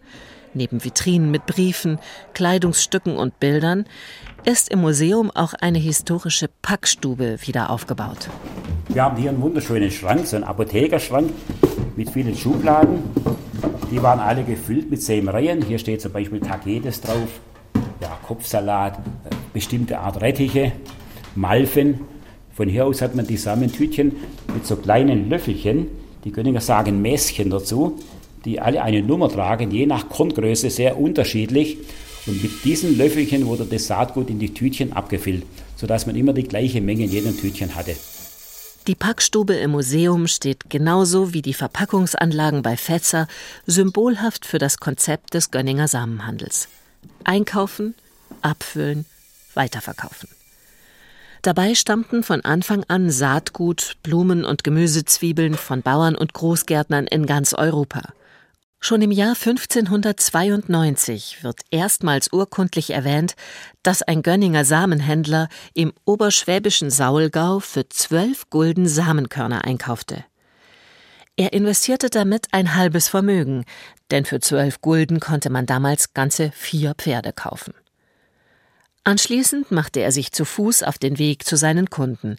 Neben 0.52 0.82
Vitrinen 0.82 1.30
mit 1.30 1.46
Briefen, 1.46 2.00
Kleidungsstücken 2.34 3.16
und 3.16 3.38
Bildern 3.38 3.84
ist 4.44 4.68
im 4.68 4.80
Museum 4.80 5.30
auch 5.30 5.54
eine 5.54 5.78
historische 5.78 6.49
Packstube 6.61 7.38
wieder 7.42 7.70
aufgebaut. 7.70 8.28
Wir 8.88 9.04
haben 9.04 9.16
hier 9.16 9.30
einen 9.30 9.40
wunderschönen 9.40 9.92
Schrank, 9.92 10.26
so 10.26 10.34
einen 10.34 10.44
Apothekerschrank 10.44 11.30
mit 11.94 12.11
vielen 12.11 12.37
Schubladen. 12.37 12.99
Die 13.92 14.02
waren 14.02 14.18
alle 14.18 14.42
gefüllt 14.42 14.90
mit 14.90 15.00
Sämereien. 15.00 15.62
Hier 15.62 15.78
steht 15.78 16.02
zum 16.02 16.11
Beispiel 16.11 16.40
Tagetes 16.40 17.00
drauf, 17.00 17.28
ja, 18.00 18.18
Kopfsalat, 18.26 18.99
äh, 18.99 19.34
bestimmte 19.52 20.00
Art 20.00 20.20
Rettiche, 20.20 20.72
Malven. 21.37 22.00
Von 22.54 22.68
hier 22.68 22.87
aus 22.87 23.00
hat 23.00 23.14
man 23.14 23.26
die 23.26 23.37
Samentütchen 23.37 24.12
mit 24.54 24.66
so 24.66 24.76
kleinen 24.76 25.30
Löffelchen, 25.30 25.88
die 26.25 26.32
Gönninger 26.32 26.61
sagen 26.61 27.00
Mäschen 27.02 27.50
dazu, 27.50 27.99
die 28.44 28.61
alle 28.61 28.83
eine 28.83 29.03
Nummer 29.03 29.29
tragen, 29.29 29.70
je 29.70 29.87
nach 29.87 30.09
Korngröße 30.09 30.70
sehr 30.70 30.98
unterschiedlich. 30.98 31.79
Und 32.26 32.42
mit 32.42 32.64
diesen 32.64 32.96
Löffelchen 32.96 33.46
wurde 33.46 33.64
das 33.64 33.87
Saatgut 33.87 34.31
in 34.31 34.38
die 34.38 34.55
Tütchen 34.55 34.92
abgefüllt, 34.92 35.44
sodass 35.76 36.07
man 36.07 36.14
immer 36.14 36.33
die 36.33 36.44
gleiche 36.44 36.81
Menge 36.81 37.05
in 37.05 37.11
jedem 37.11 37.37
Tütchen 37.37 37.74
hatte. 37.74 37.96
Die 38.87 38.94
Packstube 38.94 39.55
im 39.55 39.72
Museum 39.72 40.26
steht 40.26 40.68
genauso 40.68 41.33
wie 41.33 41.42
die 41.42 41.55
Verpackungsanlagen 41.55 42.62
bei 42.62 42.76
Fetzer 42.76 43.29
symbolhaft 43.66 44.44
für 44.44 44.59
das 44.59 44.79
Konzept 44.79 45.35
des 45.35 45.50
Gönninger 45.53 45.87
Samenhandels. 45.87 46.68
Einkaufen, 47.24 47.94
abfüllen, 48.40 49.05
weiterverkaufen. 49.55 50.29
Dabei 51.42 51.74
stammten 51.74 52.22
von 52.22 52.44
Anfang 52.44 52.85
an 52.87 53.11
Saatgut, 53.11 53.96
Blumen 54.05 54.44
und 54.44 54.62
Gemüsezwiebeln 54.62 55.55
von 55.55 55.83
Bauern 55.83 56.14
und 56.14 56.35
Großgärtnern 56.35 57.09
in 57.09 57.26
ganz 57.26 57.52
Europa. 57.52 58.12
Schon 58.78 59.02
im 59.02 59.11
Jahr 59.11 59.35
1592 59.35 61.42
wird 61.42 61.62
erstmals 61.72 62.33
urkundlich 62.33 62.90
erwähnt, 62.90 63.35
dass 63.83 64.02
ein 64.02 64.22
Gönninger 64.22 64.64
Samenhändler 64.64 65.48
im 65.74 65.92
oberschwäbischen 66.05 66.90
Saulgau 66.90 67.59
für 67.59 67.88
zwölf 67.88 68.48
Gulden 68.48 68.87
Samenkörner 68.87 69.64
einkaufte. 69.64 70.24
Er 71.37 71.52
investierte 71.52 72.09
damit 72.09 72.46
ein 72.52 72.76
halbes 72.76 73.09
Vermögen, 73.09 73.64
denn 74.12 74.26
für 74.26 74.38
zwölf 74.38 74.81
Gulden 74.81 75.18
konnte 75.18 75.50
man 75.50 75.66
damals 75.66 76.14
ganze 76.14 76.52
vier 76.52 76.94
Pferde 76.94 77.33
kaufen. 77.33 77.74
Anschließend 79.04 79.72
machte 79.72 79.98
er 79.98 80.12
sich 80.12 80.30
zu 80.30 80.44
Fuß 80.44 80.84
auf 80.84 80.96
den 80.96 81.18
Weg 81.18 81.44
zu 81.44 81.56
seinen 81.56 81.90
Kunden, 81.90 82.36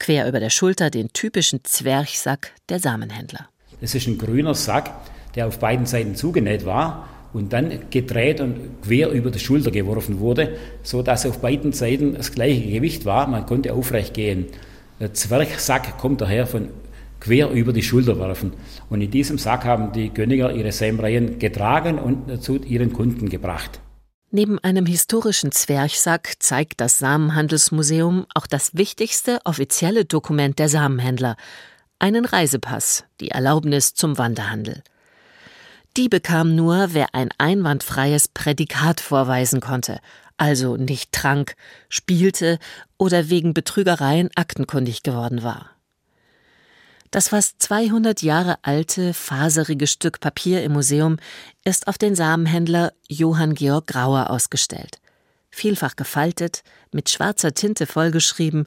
quer 0.00 0.26
über 0.26 0.40
der 0.40 0.50
Schulter 0.50 0.90
den 0.90 1.12
typischen 1.12 1.60
Zwerchsack 1.62 2.52
der 2.68 2.80
Samenhändler. 2.80 3.48
Es 3.80 3.94
ist 3.94 4.08
ein 4.08 4.18
grüner 4.18 4.56
Sack, 4.56 4.90
der 5.36 5.46
auf 5.46 5.60
beiden 5.60 5.86
Seiten 5.86 6.16
zugenäht 6.16 6.66
war 6.66 7.08
und 7.32 7.52
dann 7.52 7.90
gedreht 7.90 8.40
und 8.40 8.82
quer 8.82 9.10
über 9.10 9.30
die 9.30 9.38
Schulter 9.38 9.70
geworfen 9.70 10.18
wurde, 10.18 10.56
so 10.82 11.02
dass 11.02 11.26
auf 11.26 11.40
beiden 11.40 11.72
Seiten 11.72 12.14
das 12.14 12.32
gleiche 12.32 12.68
Gewicht 12.68 13.04
war. 13.04 13.28
Man 13.28 13.46
konnte 13.46 13.72
aufrecht 13.72 14.12
gehen. 14.12 14.46
Der 14.98 15.14
Zwerchsack 15.14 15.96
kommt 15.96 16.20
daher 16.22 16.48
von 16.48 16.70
quer 17.20 17.50
über 17.50 17.72
die 17.72 17.84
Schulter 17.84 18.18
werfen. 18.18 18.52
Und 18.88 19.00
in 19.00 19.12
diesem 19.12 19.38
Sack 19.38 19.64
haben 19.64 19.92
die 19.92 20.10
Gönniger 20.12 20.52
ihre 20.52 20.72
Sämreien 20.72 21.38
getragen 21.38 22.00
und 22.00 22.42
zu 22.42 22.56
ihren 22.56 22.92
Kunden 22.92 23.28
gebracht. 23.28 23.80
Neben 24.32 24.60
einem 24.60 24.86
historischen 24.86 25.50
Zwerchsack 25.50 26.34
zeigt 26.38 26.80
das 26.80 26.98
Samenhandelsmuseum 26.98 28.26
auch 28.32 28.46
das 28.46 28.76
wichtigste 28.76 29.40
offizielle 29.44 30.04
Dokument 30.04 30.60
der 30.60 30.68
Samenhändler, 30.68 31.36
einen 31.98 32.24
Reisepass, 32.24 33.04
die 33.20 33.32
Erlaubnis 33.32 33.94
zum 33.94 34.18
Wanderhandel. 34.18 34.84
Die 35.96 36.08
bekam 36.08 36.54
nur, 36.54 36.94
wer 36.94 37.12
ein 37.14 37.30
einwandfreies 37.38 38.28
Prädikat 38.28 39.00
vorweisen 39.00 39.60
konnte, 39.60 39.98
also 40.36 40.76
nicht 40.76 41.10
trank, 41.10 41.56
spielte 41.88 42.60
oder 42.98 43.30
wegen 43.30 43.52
Betrügereien 43.52 44.30
aktenkundig 44.36 45.02
geworden 45.02 45.42
war. 45.42 45.70
Das 47.12 47.30
fast 47.30 47.60
200 47.60 48.22
Jahre 48.22 48.58
alte, 48.62 49.14
faserige 49.14 49.88
Stück 49.88 50.20
Papier 50.20 50.62
im 50.62 50.72
Museum 50.72 51.16
ist 51.64 51.88
auf 51.88 51.98
den 51.98 52.14
Samenhändler 52.14 52.92
Johann 53.08 53.54
Georg 53.54 53.88
Grauer 53.88 54.30
ausgestellt. 54.30 55.00
Vielfach 55.50 55.96
gefaltet, 55.96 56.62
mit 56.92 57.10
schwarzer 57.10 57.52
Tinte 57.52 57.86
vollgeschrieben 57.86 58.66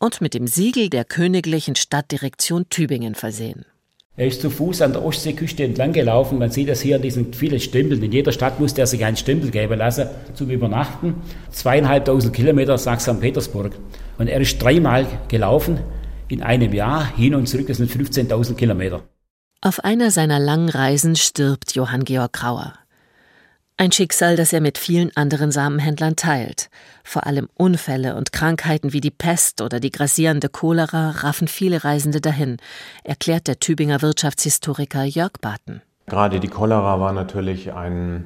und 0.00 0.20
mit 0.20 0.34
dem 0.34 0.48
Siegel 0.48 0.90
der 0.90 1.04
Königlichen 1.04 1.76
Stadtdirektion 1.76 2.68
Tübingen 2.70 3.14
versehen. 3.14 3.64
Er 4.16 4.26
ist 4.26 4.40
zu 4.40 4.50
Fuß 4.50 4.82
an 4.82 4.92
der 4.92 5.04
Ostseeküste 5.04 5.62
entlang 5.62 5.92
gelaufen. 5.92 6.40
Man 6.40 6.50
sieht 6.50 6.68
das 6.68 6.80
hier 6.80 6.96
an 6.96 7.02
diesen 7.02 7.34
vielen 7.34 7.60
Stempeln. 7.60 8.02
In 8.02 8.10
jeder 8.10 8.32
Stadt 8.32 8.58
musste 8.58 8.80
er 8.80 8.88
sich 8.88 9.04
einen 9.04 9.16
Stempel 9.16 9.52
geben 9.52 9.78
lassen 9.78 10.08
zum 10.34 10.50
Übernachten. 10.50 11.14
Zweieinhalbtausend 11.52 12.34
Kilometer 12.34 12.80
nach 12.84 12.98
St. 12.98 13.20
Petersburg. 13.20 13.76
Und 14.18 14.26
er 14.26 14.40
ist 14.40 14.60
dreimal 14.60 15.06
gelaufen 15.28 15.78
in 16.28 16.42
einem 16.42 16.72
Jahr 16.72 17.04
hin 17.16 17.34
und 17.34 17.48
zurück. 17.48 17.66
Das 17.66 17.78
sind 17.78 17.90
15.000 17.90 18.54
Kilometer. 18.54 19.02
Auf 19.60 19.84
einer 19.84 20.10
seiner 20.10 20.38
langen 20.38 20.68
Reisen 20.68 21.16
stirbt 21.16 21.74
Johann 21.74 22.04
Georg 22.04 22.32
Grauer. 22.32 22.74
Ein 23.78 23.92
Schicksal, 23.92 24.36
das 24.36 24.54
er 24.54 24.62
mit 24.62 24.78
vielen 24.78 25.14
anderen 25.16 25.52
Samenhändlern 25.52 26.16
teilt. 26.16 26.70
Vor 27.04 27.26
allem 27.26 27.48
Unfälle 27.54 28.16
und 28.16 28.32
Krankheiten 28.32 28.94
wie 28.94 29.02
die 29.02 29.10
Pest 29.10 29.60
oder 29.60 29.80
die 29.80 29.90
grassierende 29.90 30.48
Cholera 30.48 31.10
raffen 31.10 31.46
viele 31.46 31.84
Reisende 31.84 32.22
dahin, 32.22 32.56
erklärt 33.04 33.48
der 33.48 33.58
Tübinger 33.58 34.00
Wirtschaftshistoriker 34.00 35.04
Jörg 35.04 35.32
Barton. 35.42 35.82
Gerade 36.06 36.40
die 36.40 36.48
Cholera 36.48 37.00
war 37.00 37.12
natürlich 37.12 37.72
eine 37.74 38.24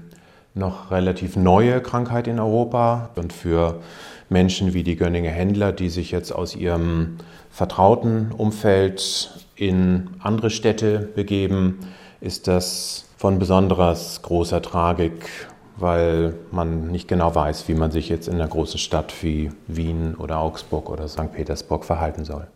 noch 0.55 0.91
relativ 0.91 1.37
neue 1.37 1.81
Krankheit 1.81 2.27
in 2.27 2.41
Europa 2.41 3.11
und 3.17 3.33
für 3.33 3.81
Menschen 4.29 4.75
wie 4.75 4.83
die 4.83 4.97
Gönninger 4.97 5.31
Händler, 5.31 5.73
die 5.73 5.89
sich 5.89 6.11
jetzt 6.11 6.33
aus 6.33 6.57
ihrem 6.57 7.17
vertrauten 7.51 8.33
Umfeld 8.33 9.31
in 9.57 10.11
andere 10.21 10.51
Städte 10.51 11.09
begeben, 11.15 11.81
ist 12.21 12.49
das 12.49 13.07
von 13.17 13.39
besonders 13.39 14.23
großer 14.23 14.63
Tragik, 14.63 15.29
weil 15.77 16.35
man 16.51 16.89
nicht 16.89 17.09
genau 17.09 17.35
weiß, 17.35 17.69
wie 17.69 17.75
man 17.75 17.91
sich 17.91 18.09
jetzt 18.09 18.29
in 18.29 18.35
einer 18.35 18.49
großen 18.49 18.79
Stadt 18.79 19.13
wie 19.23 19.51
Wien 19.67 20.15
oder 20.15 20.39
Augsburg 20.39 20.91
oder 20.91 21.09
St. 21.09 21.33
Petersburg 21.33 21.85
verhalten 21.85 22.25
soll. 22.25 22.47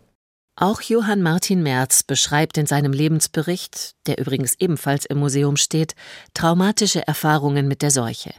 Auch 0.57 0.81
Johann 0.81 1.21
Martin 1.21 1.63
Merz 1.63 2.03
beschreibt 2.03 2.57
in 2.57 2.65
seinem 2.65 2.93
Lebensbericht, 2.93 3.95
der 4.07 4.19
übrigens 4.19 4.55
ebenfalls 4.57 5.05
im 5.05 5.17
Museum 5.17 5.57
steht, 5.57 5.95
traumatische 6.33 7.05
Erfahrungen 7.05 7.67
mit 7.67 7.81
der 7.81 7.91
Seuche. 7.91 8.33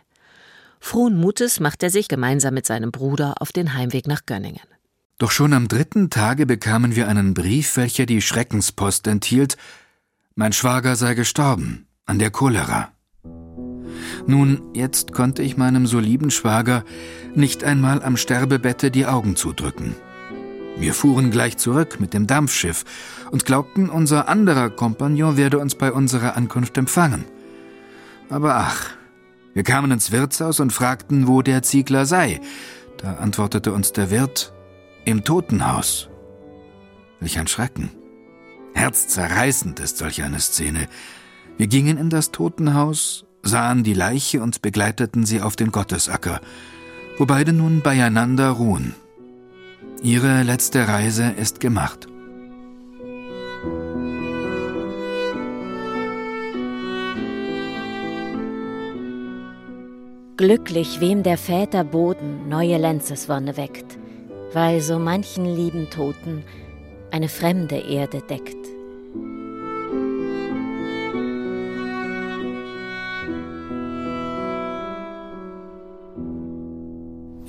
Frohen 0.81 1.19
Mutes 1.19 1.61
macht 1.61 1.83
er 1.83 1.91
sich 1.91 2.09
gemeinsam 2.09 2.55
mit 2.55 2.65
seinem 2.65 2.91
Bruder 2.91 3.35
auf 3.41 3.53
den 3.53 3.75
Heimweg 3.75 4.07
nach 4.07 4.25
Gönningen. 4.25 4.63
Doch 5.19 5.31
schon 5.31 5.53
am 5.53 5.69
dritten 5.69 6.09
Tage 6.09 6.47
bekamen 6.47 6.97
wir 6.97 7.09
einen 7.09 7.35
Brief, 7.35 7.77
welcher 7.77 8.07
die 8.07 8.23
Schreckenspost 8.23 9.07
enthielt, 9.07 9.57
mein 10.35 10.53
Schwager 10.53 10.97
sei 10.97 11.15
gestorben 11.15 11.87
an 12.07 12.19
der 12.19 12.31
Cholera. 12.31 12.93
Nun, 14.27 14.63
jetzt 14.75 15.13
konnte 15.13 15.43
ich 15.43 15.57
meinem 15.57 15.87
so 15.87 15.99
lieben 15.99 16.31
Schwager 16.31 16.85
nicht 17.35 17.63
einmal 17.65 18.03
am 18.03 18.17
Sterbebette 18.17 18.91
die 18.91 19.07
Augen 19.07 19.37
zudrücken. 19.37 19.97
Wir 20.79 20.93
fuhren 20.93 21.31
gleich 21.31 21.57
zurück 21.57 22.01
mit 22.01 22.13
dem 22.13 22.27
Dampfschiff 22.27 22.85
und 23.31 23.47
glaubten, 23.47 23.89
unser 23.89 24.29
anderer 24.29 24.69
Kompagnon 24.69 25.37
werde 25.37 25.59
uns 25.59 25.75
bei 25.75 25.91
unserer 25.91 26.37
Ankunft 26.37 26.77
empfangen. 26.77 27.25
Aber 28.29 28.57
ach, 28.57 28.91
wir 29.55 29.63
kamen 29.63 29.91
ins 29.91 30.13
Wirtshaus 30.13 30.61
und 30.61 30.73
fragten, 30.73 31.27
wo 31.27 31.41
der 31.41 31.63
Ziegler 31.63 32.05
sei. 32.05 32.41
Da 32.99 33.15
antwortete 33.15 33.73
uns 33.73 33.93
der 33.93 34.11
Wirt, 34.11 34.53
im 35.07 35.25
Totenhaus. 35.25 36.11
Welch 37.21 37.39
ein 37.39 37.47
Schrecken. 37.47 37.91
Herzzerreißend 38.75 39.81
ist 39.81 39.97
solch 39.97 40.23
eine 40.23 40.41
Szene. 40.41 40.89
Wir 41.57 41.69
gingen 41.69 41.97
in 41.97 42.11
das 42.11 42.33
Totenhaus, 42.33 43.25
sahen 43.43 43.83
die 43.83 43.95
Leiche 43.95 44.43
und 44.43 44.61
begleiteten 44.61 45.25
sie 45.25 45.41
auf 45.41 45.57
den 45.57 45.73
Gottesacker, 45.73 46.43
wo 47.17 47.25
beide 47.25 47.55
nun 47.55 47.81
beieinander 47.81 48.51
ruhen. 48.51 48.95
Ihre 50.03 50.43
letzte 50.43 50.87
Reise 50.87 51.33
ist 51.39 51.59
gemacht. 51.61 52.07
Glücklich, 60.37 61.01
wem 61.01 61.23
der 61.23 61.39
Väter 61.39 61.83
Boden 61.83 62.47
neue 62.49 62.77
Lenzeswonne 62.77 63.57
weckt, 63.57 63.99
weil 64.53 64.83
so 64.83 64.99
manchen 64.99 65.47
lieben 65.47 65.89
Toten 65.89 66.45
eine 67.11 67.29
fremde 67.29 67.77
Erde 67.77 68.21
deckt. 68.21 68.76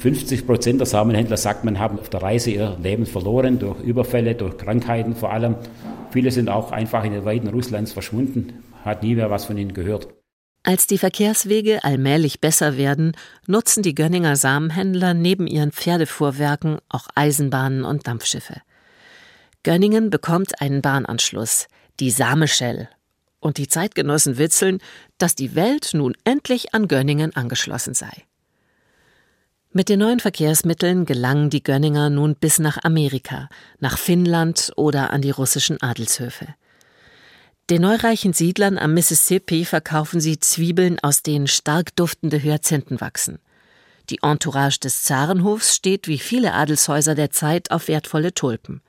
50 0.08 0.48
Prozent 0.48 0.80
der 0.80 0.88
Samenhändler 0.88 1.36
sagt 1.36 1.65
man, 1.65 1.80
haben 1.80 2.00
auf 2.00 2.08
der 2.08 2.22
Reise 2.22 2.50
ihr 2.50 2.78
Leben 2.82 3.06
verloren, 3.06 3.60
durch 3.60 3.82
Überfälle, 3.82 4.36
durch 4.36 4.58
Krankheiten 4.58 5.17
vor 5.17 5.34
allem. 5.34 5.58
Viele 6.12 6.32
sind 6.32 6.48
auch 6.48 6.72
einfach 6.72 7.04
in 7.04 7.12
den 7.12 7.26
Weiden 7.26 7.50
Russlands 7.50 7.91
verschwunden, 7.91 8.63
hat 8.86 9.04
nie 9.04 9.15
mehr 9.15 9.30
was 9.30 9.43
von 9.43 9.58
ihnen 9.58 9.74
gehört. 9.74 10.08
Als 10.63 10.88
die 10.88 10.98
Verkehrswege 10.98 11.84
allmählich 11.84 12.39
besser 12.39 12.78
werden, 12.78 13.17
nutzen 13.48 13.84
die 13.84 13.96
Gönninger 13.96 14.38
Samenhändler 14.38 15.13
neben 15.13 15.46
ihren 15.46 15.74
Pferdefuhrwerken 15.74 16.78
auch 16.88 17.10
Eisenbahnen 17.13 17.84
und 17.84 18.08
Dampfschiffe. 18.08 18.62
Gönningen 19.63 20.10
bekommt 20.10 20.62
einen 20.62 20.82
Bahnanschluss, 20.82 21.67
die 22.00 22.12
Sameschell, 22.12 22.88
und 23.41 23.58
die 23.58 23.67
Zeitgenossen 23.67 24.38
witzeln, 24.38 24.80
dass 25.17 25.36
die 25.36 25.54
Welt 25.54 25.89
nun 25.91 26.15
endlich 26.24 26.74
an 26.74 26.88
Gönningen 26.88 27.36
angeschlossen 27.36 27.93
sei. 27.93 28.24
Mit 29.73 29.89
den 29.89 29.99
neuen 29.99 30.19
Verkehrsmitteln 30.19 31.06
gelangen 31.06 31.49
die 31.49 31.62
Gönninger 31.62 32.10
nun 32.10 32.36
bis 32.36 32.58
nach 32.58 32.84
Amerika, 32.84 33.49
nach 33.80 33.97
Finnland 33.97 34.71
oder 34.75 35.12
an 35.12 35.21
die 35.21 35.32
russischen 35.32 35.82
Adelshöfe. 35.82 36.47
Den 37.69 37.82
neureichen 37.82 38.32
Siedlern 38.32 38.77
am 38.77 38.93
Mississippi 38.93 39.65
verkaufen 39.65 40.21
sie 40.21 40.39
Zwiebeln, 40.39 40.99
aus 40.99 41.21
denen 41.21 41.47
stark 41.47 41.93
duftende 41.97 42.41
Hyazinthen 42.41 43.01
wachsen. 43.01 43.39
Die 44.10 44.19
Entourage 44.21 44.80
des 44.80 45.03
Zarenhofs 45.03 45.75
steht 45.75 46.08
wie 46.08 46.17
viele 46.17 46.53
Adelshäuser 46.53 47.13
der 47.13 47.30
Zeit 47.32 47.69
auf 47.69 47.89
wertvolle 47.89 48.34
Tulpen. 48.34 48.82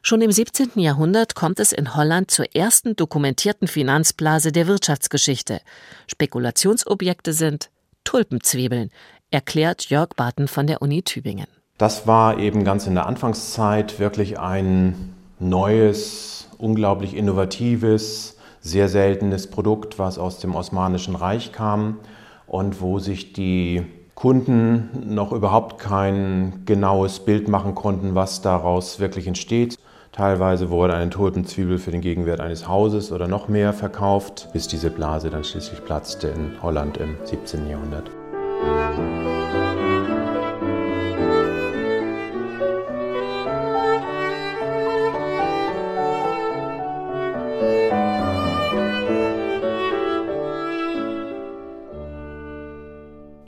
Schon 0.00 0.22
im 0.22 0.32
17. 0.32 0.70
Jahrhundert 0.76 1.34
kommt 1.34 1.60
es 1.60 1.72
in 1.72 1.94
Holland 1.94 2.30
zur 2.30 2.54
ersten 2.54 2.96
dokumentierten 2.96 3.68
Finanzblase 3.68 4.50
der 4.50 4.66
Wirtschaftsgeschichte. 4.66 5.60
Spekulationsobjekte 6.06 7.34
sind 7.34 7.70
Tulpenzwiebeln, 8.04 8.90
erklärt 9.30 9.90
Jörg 9.90 10.10
Barton 10.16 10.48
von 10.48 10.66
der 10.66 10.82
Uni 10.82 11.02
Tübingen. 11.02 11.46
Das 11.78 12.06
war 12.06 12.38
eben 12.38 12.64
ganz 12.64 12.86
in 12.86 12.94
der 12.94 13.06
Anfangszeit 13.06 13.98
wirklich 13.98 14.38
ein 14.38 15.14
neues, 15.38 16.48
unglaublich 16.58 17.14
innovatives, 17.14 18.38
sehr 18.60 18.88
seltenes 18.88 19.50
Produkt, 19.50 19.98
was 19.98 20.18
aus 20.18 20.38
dem 20.38 20.54
Osmanischen 20.54 21.14
Reich 21.14 21.52
kam 21.52 21.98
und 22.46 22.80
wo 22.80 22.98
sich 22.98 23.32
die 23.32 23.84
Kunden 24.14 25.14
noch 25.14 25.32
überhaupt 25.32 25.78
kein 25.78 26.62
genaues 26.64 27.20
Bild 27.20 27.48
machen 27.48 27.74
konnten, 27.74 28.14
was 28.14 28.40
daraus 28.40 28.98
wirklich 28.98 29.26
entsteht. 29.26 29.76
Teilweise 30.12 30.70
wurde 30.70 30.94
eine 30.94 31.10
Tulpenzwiebel 31.10 31.76
für 31.76 31.90
den 31.90 32.00
Gegenwert 32.00 32.40
eines 32.40 32.66
Hauses 32.66 33.12
oder 33.12 33.28
noch 33.28 33.48
mehr 33.48 33.74
verkauft, 33.74 34.48
bis 34.54 34.66
diese 34.66 34.88
Blase 34.88 35.28
dann 35.28 35.44
schließlich 35.44 35.84
platzte 35.84 36.28
in 36.28 36.62
Holland 36.62 36.96
im 36.96 37.16
17. 37.24 37.68
Jahrhundert. 37.68 38.10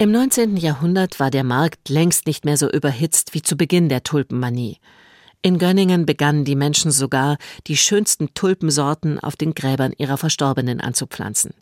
Im 0.01 0.13
19. 0.13 0.57
Jahrhundert 0.57 1.19
war 1.19 1.33
der 1.33 1.43
Markt 1.43 1.89
längst 1.89 2.29
nicht 2.29 2.45
mehr 2.45 2.57
so 2.57 2.71
überhitzt 2.71 3.35
wie 3.35 3.43
zu 3.43 3.57
Beginn 3.57 3.89
der 3.89 4.05
Tulpenmanie. 4.05 4.79
In 5.43 5.59
Gönningen 5.59 6.07
begannen 6.07 6.45
die 6.45 6.55
Menschen 6.55 6.93
sogar, 6.93 7.37
die 7.67 7.77
schönsten 7.77 8.33
Tulpensorten 8.33 9.19
auf 9.19 9.35
den 9.35 9.55
Gräbern 9.55 9.93
ihrer 9.99 10.17
Verstorbenen 10.17 10.81
anzupflanzen. 10.81 11.53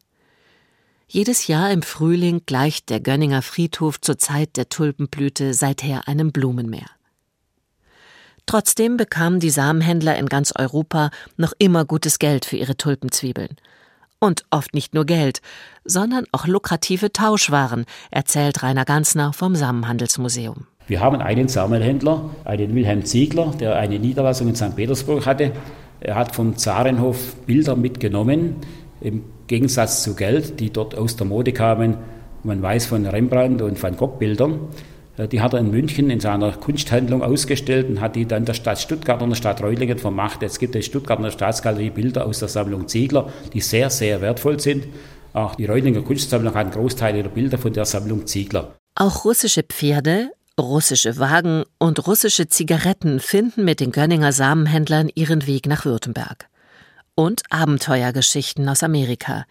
Jedes 1.09 1.47
Jahr 1.47 1.71
im 1.71 1.83
Frühling 1.83 2.43
gleicht 2.47 2.91
der 2.91 2.99
Gönninger 2.99 3.41
Friedhof 3.43 4.01
zur 4.01 4.19
Zeit 4.19 4.57
der 4.57 4.69
Tulpenblüte 4.69 5.55
seither 5.55 6.09
einem 6.09 6.33
Blumenmeer. 6.33 6.91
Trotzdem 8.45 8.97
bekamen 8.97 9.39
die 9.39 9.51
Samenhändler 9.51 10.19
in 10.19 10.27
ganz 10.27 10.53
Europa 10.57 11.11
noch 11.37 11.53
immer 11.59 11.85
gutes 11.85 12.19
Geld 12.19 12.45
für 12.45 12.57
ihre 12.57 12.77
Tulpenzwiebeln. 12.77 13.57
Und 14.19 14.45
oft 14.51 14.75
nicht 14.75 14.95
nur 14.95 15.05
Geld, 15.05 15.43
sondern 15.85 16.25
auch 16.33 16.47
lukrative 16.49 17.13
Tauschwaren, 17.13 17.85
erzählt 18.11 18.63
Rainer 18.65 18.85
Ganzner 18.85 19.33
vom 19.33 19.55
Samenhandelsmuseum. 19.55 20.67
Wir 20.89 21.01
haben 21.01 21.21
einen 21.21 21.49
Samenhändler, 21.49 22.31
einen 22.45 22.75
Wilhelm 22.75 23.05
Ziegler, 23.05 23.53
der 23.61 23.77
eine 23.77 23.99
Niederlassung 24.01 24.49
in 24.49 24.57
St. 24.57 24.75
Petersburg 24.75 25.27
hatte. 25.27 25.53
Er 26.01 26.17
hat 26.17 26.35
vom 26.35 26.57
Zarenhof 26.57 27.37
Bilder 27.47 27.77
mitgenommen, 27.77 28.57
Gegensatz 29.47 30.03
zu 30.03 30.15
Geld, 30.15 30.61
die 30.61 30.71
dort 30.71 30.95
aus 30.95 31.17
der 31.17 31.27
Mode 31.27 31.53
kamen. 31.53 31.97
Man 32.43 32.63
weiß 32.63 32.87
von 32.87 33.07
Rembrandt 33.07 33.63
und 33.63 33.83
Van 33.83 33.97
Gogh 33.97 34.19
Bildern. 34.19 34.61
Äh, 35.17 35.29
die 35.29 35.41
hat 35.41 35.55
er 35.55 35.61
in 35.61 35.71
München 35.71 36.11
in 36.11 36.21
seiner 36.21 36.53
Kunsthandlung 36.53 37.23
ausgestellt 37.23 37.89
und 37.89 38.01
hat 38.01 38.17
die 38.17 38.27
dann 38.27 38.45
der 38.45 38.55
Stadt 38.55 38.79
Stuttgart 38.79 39.23
und 39.23 39.31
der 39.31 39.37
Stadt 39.37 39.63
Reulingen 39.63 39.99
vermacht. 39.99 40.43
Jetzt 40.43 40.59
gibt 40.59 40.75
es 40.75 40.87
in 40.87 40.91
Stuttgart 40.91 41.19
in 41.19 41.25
der 41.25 41.31
Staatsgalerie 41.31 41.91
Bilder 41.91 42.27
aus 42.27 42.41
der 42.41 42.49
Sammlung 42.49 42.89
Ziegler, 42.89 43.31
die 43.53 43.61
sehr, 43.61 43.91
sehr 43.91 44.21
wertvoll 44.21 44.61
sind. 44.61 44.87
Auch 45.33 45.55
die 45.55 45.67
Reulinger 45.67 46.03
Kunstsammlung 46.03 46.55
hat 46.55 46.67
einen 46.67 46.71
Großteil 46.71 47.17
ihrer 47.17 47.29
Bilder 47.29 47.59
von 47.59 47.73
der 47.73 47.85
Sammlung 47.85 48.27
Ziegler. 48.27 48.75
Auch 48.95 49.25
russische 49.25 49.63
Pferde, 49.63 50.31
russische 50.59 51.19
Wagen 51.19 51.65
und 51.79 52.07
russische 52.07 52.49
Zigaretten 52.49 53.21
finden 53.21 53.65
mit 53.65 53.81
den 53.81 53.93
Gönninger 53.93 54.33
Samenhändlern 54.33 55.11
ihren 55.15 55.47
Weg 55.47 55.67
nach 55.67 55.85
Württemberg 55.85 56.49
und 57.17 57.43
Abenteuergeschichten 57.51 58.69
aus 58.69 58.85
Amerika, 58.85 59.47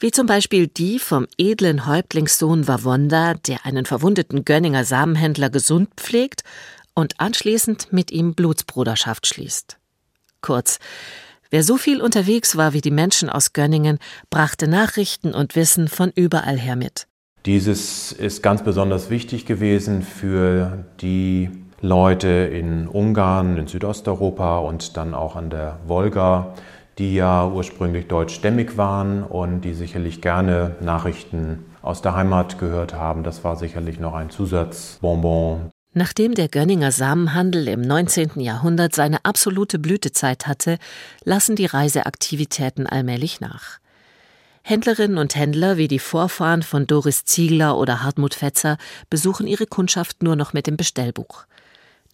wie 0.00 0.10
zum 0.10 0.26
Beispiel 0.26 0.66
die 0.66 0.98
vom 0.98 1.28
edlen 1.36 1.86
Häuptlingssohn 1.86 2.66
Wawonda, 2.66 3.34
der 3.34 3.64
einen 3.64 3.86
verwundeten 3.86 4.44
Gönninger 4.44 4.84
Samenhändler 4.84 5.50
gesund 5.50 5.90
pflegt 5.96 6.42
und 6.94 7.20
anschließend 7.20 7.92
mit 7.92 8.10
ihm 8.10 8.34
Blutsbruderschaft 8.34 9.26
schließt. 9.26 9.76
Kurz, 10.40 10.78
wer 11.50 11.62
so 11.62 11.76
viel 11.76 12.00
unterwegs 12.00 12.56
war 12.56 12.72
wie 12.72 12.80
die 12.80 12.90
Menschen 12.90 13.28
aus 13.28 13.52
Gönningen, 13.52 13.98
brachte 14.30 14.66
Nachrichten 14.66 15.34
und 15.34 15.54
Wissen 15.54 15.88
von 15.88 16.10
überall 16.14 16.58
her 16.58 16.76
mit. 16.76 17.06
Dieses 17.46 18.12
ist 18.12 18.42
ganz 18.42 18.62
besonders 18.62 19.10
wichtig 19.10 19.46
gewesen 19.46 20.02
für 20.02 20.84
die 21.00 21.50
Leute 21.80 22.28
in 22.28 22.88
Ungarn, 22.88 23.56
in 23.56 23.68
Südosteuropa 23.68 24.58
und 24.58 24.96
dann 24.96 25.14
auch 25.14 25.36
an 25.36 25.50
der 25.50 25.78
Wolga, 25.86 26.54
die 26.98 27.14
ja 27.14 27.46
ursprünglich 27.46 28.08
deutschstämmig 28.08 28.76
waren 28.76 29.22
und 29.22 29.62
die 29.62 29.74
sicherlich 29.74 30.20
gerne 30.20 30.76
Nachrichten 30.80 31.64
aus 31.80 32.02
der 32.02 32.14
Heimat 32.14 32.58
gehört 32.58 32.94
haben. 32.94 33.22
Das 33.22 33.44
war 33.44 33.56
sicherlich 33.56 34.00
noch 34.00 34.14
ein 34.14 34.30
Zusatzbonbon. 34.30 35.70
Nachdem 35.94 36.34
der 36.34 36.48
Gönninger 36.48 36.92
Samenhandel 36.92 37.66
im 37.68 37.80
19. 37.80 38.40
Jahrhundert 38.40 38.94
seine 38.94 39.24
absolute 39.24 39.78
Blütezeit 39.78 40.46
hatte, 40.46 40.78
lassen 41.24 41.56
die 41.56 41.66
Reiseaktivitäten 41.66 42.86
allmählich 42.86 43.40
nach. 43.40 43.78
Händlerinnen 44.62 45.16
und 45.16 45.34
Händler 45.34 45.78
wie 45.78 45.88
die 45.88 45.98
Vorfahren 45.98 46.62
von 46.62 46.86
Doris 46.86 47.24
Ziegler 47.24 47.78
oder 47.78 48.02
Hartmut 48.02 48.34
Fetzer 48.34 48.76
besuchen 49.08 49.46
ihre 49.46 49.66
Kundschaft 49.66 50.22
nur 50.22 50.36
noch 50.36 50.52
mit 50.52 50.66
dem 50.66 50.76
Bestellbuch. 50.76 51.46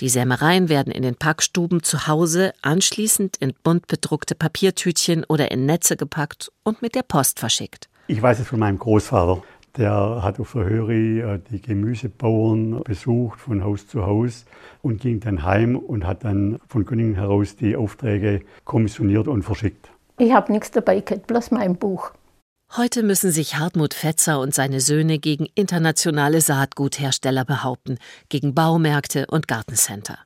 Die 0.00 0.08
Sämereien 0.08 0.68
werden 0.68 0.92
in 0.92 1.02
den 1.02 1.14
Packstuben 1.14 1.84
zu 1.84 2.08
Hause 2.08 2.52
anschließend 2.62 3.36
in 3.36 3.54
bunt 3.62 3.86
bedruckte 3.86 4.34
Papiertütchen 4.34 5.24
oder 5.28 5.52
in 5.52 5.66
Netze 5.66 5.96
gepackt 5.96 6.50
und 6.64 6.82
mit 6.82 6.96
der 6.96 7.02
Post 7.02 7.38
verschickt. 7.38 7.88
Ich 8.08 8.20
weiß 8.20 8.40
es 8.40 8.48
von 8.48 8.58
meinem 8.58 8.78
Großvater. 8.78 9.42
Der 9.76 10.20
hat 10.22 10.40
auf 10.40 10.52
der 10.52 10.64
Höri 10.64 11.20
äh, 11.20 11.40
die 11.50 11.60
Gemüsebauern 11.60 12.82
besucht 12.82 13.40
von 13.40 13.62
Haus 13.62 13.86
zu 13.86 14.04
Haus 14.04 14.46
und 14.82 15.00
ging 15.00 15.20
dann 15.20 15.44
heim 15.44 15.76
und 15.76 16.04
hat 16.04 16.24
dann 16.24 16.58
von 16.68 16.84
Göttingen 16.84 17.14
heraus 17.14 17.54
die 17.56 17.76
Aufträge 17.76 18.40
kommissioniert 18.64 19.28
und 19.28 19.42
verschickt. 19.42 19.90
Ich 20.18 20.32
habe 20.32 20.52
nichts 20.52 20.72
dabei 20.72 21.00
gehabt, 21.00 21.28
bloß 21.28 21.52
mein 21.52 21.76
Buch. 21.76 22.12
Heute 22.76 23.04
müssen 23.04 23.30
sich 23.30 23.54
Hartmut 23.54 23.94
Fetzer 23.94 24.40
und 24.40 24.52
seine 24.52 24.80
Söhne 24.80 25.20
gegen 25.20 25.46
internationale 25.54 26.40
Saatguthersteller 26.40 27.44
behaupten, 27.44 27.98
gegen 28.28 28.52
Baumärkte 28.52 29.26
und 29.28 29.46
Gartencenter. 29.46 30.18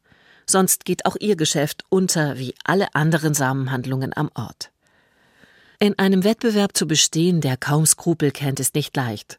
Sonst 0.47 0.87
geht 0.87 1.05
auch 1.05 1.17
ihr 1.21 1.37
Geschäft 1.37 1.85
unter 1.91 2.39
wie 2.39 2.55
alle 2.65 2.95
anderen 2.95 3.35
Samenhandlungen 3.35 4.17
am 4.17 4.31
Ort. 4.35 4.71
In 5.79 5.99
einem 5.99 6.25
Wettbewerb 6.25 6.75
zu 6.75 6.89
bestehen, 6.89 7.43
der 7.43 7.59
kaum 7.59 7.85
Skrupel 7.85 8.31
kennt, 8.31 8.61
ist 8.61 8.75
nicht 8.75 8.97
leicht. 8.97 9.39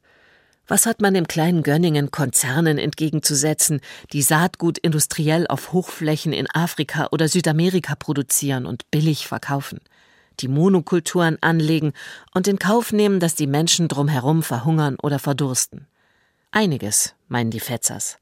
Was 0.68 0.86
hat 0.86 1.02
man 1.02 1.16
im 1.16 1.28
kleinen 1.28 1.64
Gönningen 1.64 2.12
Konzernen 2.12 2.78
entgegenzusetzen, 2.78 3.82
die 4.14 4.22
Saatgut 4.22 4.78
industriell 4.78 5.48
auf 5.48 5.74
Hochflächen 5.74 6.32
in 6.32 6.46
Afrika 6.54 7.08
oder 7.12 7.28
Südamerika 7.28 7.96
produzieren 7.96 8.68
und 8.68 8.92
billig 8.92 9.26
verkaufen? 9.26 9.80
Die 10.40 10.48
Monokulturen 10.48 11.38
anlegen 11.42 11.94
und 12.34 12.48
in 12.48 12.60
Kauf 12.60 12.92
nehmen, 12.92 13.20
dass 13.20 13.36
die 13.36 13.48
Menschen 13.48 13.88
drumherum 13.88 14.44
verhungern 14.44 14.98
oder 15.02 15.20
verdursten. 15.20 15.88
Einiges, 16.52 17.14
meinen 17.28 17.52
die 17.52 17.60
Fetzers. 17.60 18.18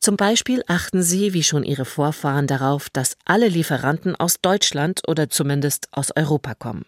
Zum 0.00 0.16
Beispiel 0.16 0.62
achten 0.66 1.02
sie, 1.02 1.34
wie 1.34 1.42
schon 1.42 1.62
ihre 1.62 1.84
Vorfahren, 1.84 2.46
darauf, 2.46 2.88
dass 2.88 3.16
alle 3.26 3.48
Lieferanten 3.48 4.16
aus 4.16 4.40
Deutschland 4.40 5.02
oder 5.06 5.28
zumindest 5.28 5.88
aus 5.92 6.10
Europa 6.16 6.54
kommen. 6.54 6.86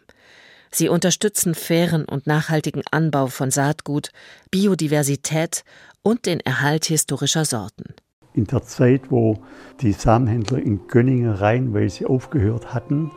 Sie 0.70 0.88
unterstützen 0.88 1.54
fairen 1.54 2.06
und 2.06 2.26
nachhaltigen 2.26 2.82
Anbau 2.90 3.26
von 3.26 3.50
Saatgut, 3.50 4.10
Biodiversität 4.50 5.64
und 6.00 6.24
den 6.24 6.40
Erhalt 6.40 6.86
historischer 6.86 7.44
Sorten. 7.44 7.94
In 8.32 8.46
der 8.46 8.62
Zeit, 8.62 9.10
wo 9.10 9.42
die 9.82 9.92
Samenhändler 9.92 10.58
in 10.58 10.86
Gönningen 10.88 11.30
reihenweise 11.30 12.08
aufgehört 12.08 12.72
hatten, 12.72 13.10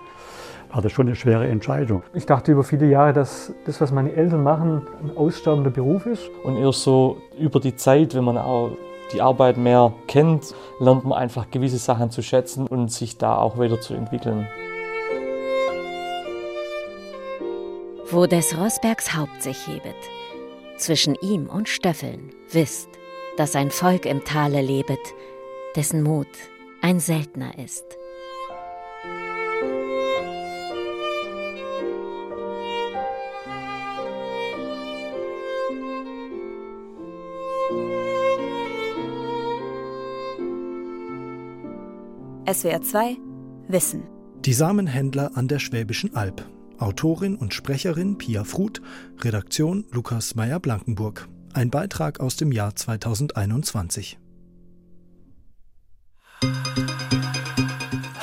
war 0.76 0.82
das 0.82 0.92
schon 0.92 1.08
eine 1.08 1.16
schwere 1.16 1.48
Entscheidung. 1.48 2.04
Ich 2.14 2.26
dachte 2.26 2.52
über 2.52 2.66
viele 2.66 2.88
Jahre, 2.88 3.14
dass 3.14 3.54
das, 3.66 3.80
was 3.80 3.92
meine 3.92 4.12
Eltern 4.12 4.44
machen, 4.44 4.82
ein 5.02 5.16
aussterbender 5.16 5.72
Beruf 5.72 6.06
ist. 6.06 6.30
Und 6.44 6.58
erst 6.58 6.84
so 6.84 7.18
über 7.40 7.62
die 7.62 7.78
Zeit, 7.78 8.14
wenn 8.14 8.26
man 8.26 8.38
auch 8.38 8.72
die 9.14 9.22
Arbeit 9.22 9.58
mehr 9.58 9.94
kennt, 10.08 10.54
lernt 10.82 11.06
man 11.06 11.18
einfach 11.18 11.50
gewisse 11.50 11.78
Sachen 11.78 12.12
zu 12.12 12.22
schätzen 12.22 12.68
und 12.68 12.92
sich 12.92 13.18
da 13.18 13.38
auch 13.38 13.58
weiterzuentwickeln. 13.58 14.48
wo 18.12 18.28
des 18.28 18.56
Rossbergs 18.58 19.16
Haupt 19.16 19.42
sich 19.42 19.68
hebet. 19.68 19.96
Zwischen 20.78 21.16
ihm 21.22 21.48
und 21.48 21.68
Stöffeln 21.68 22.30
wisst, 22.52 22.88
dass 23.36 23.56
ein 23.56 23.72
Volk 23.72 24.06
im 24.06 24.24
Tale 24.24 24.62
lebet, 24.62 25.00
dessen 25.76 26.04
Mut 26.04 26.28
ein 26.82 27.00
seltener 27.00 27.58
ist. 27.58 27.98
SWR 42.48 42.80
2 42.80 43.18
Wissen. 43.70 44.04
Die 44.42 44.54
Samenhändler 44.54 45.32
an 45.34 45.48
der 45.48 45.58
Schwäbischen 45.58 46.16
Alb 46.16 46.48
Autorin 46.78 47.36
und 47.36 47.56
Sprecherin 47.56 48.20
Pia 48.20 48.44
Fruth, 48.44 48.84
Redaktion 49.22 49.86
Lukas 49.92 50.36
Meyer-Blankenburg. 50.36 51.28
Ein 51.54 51.72
Beitrag 51.72 52.20
aus 52.20 52.36
dem 52.36 52.52
Jahr 52.52 52.76
2021. 52.76 54.20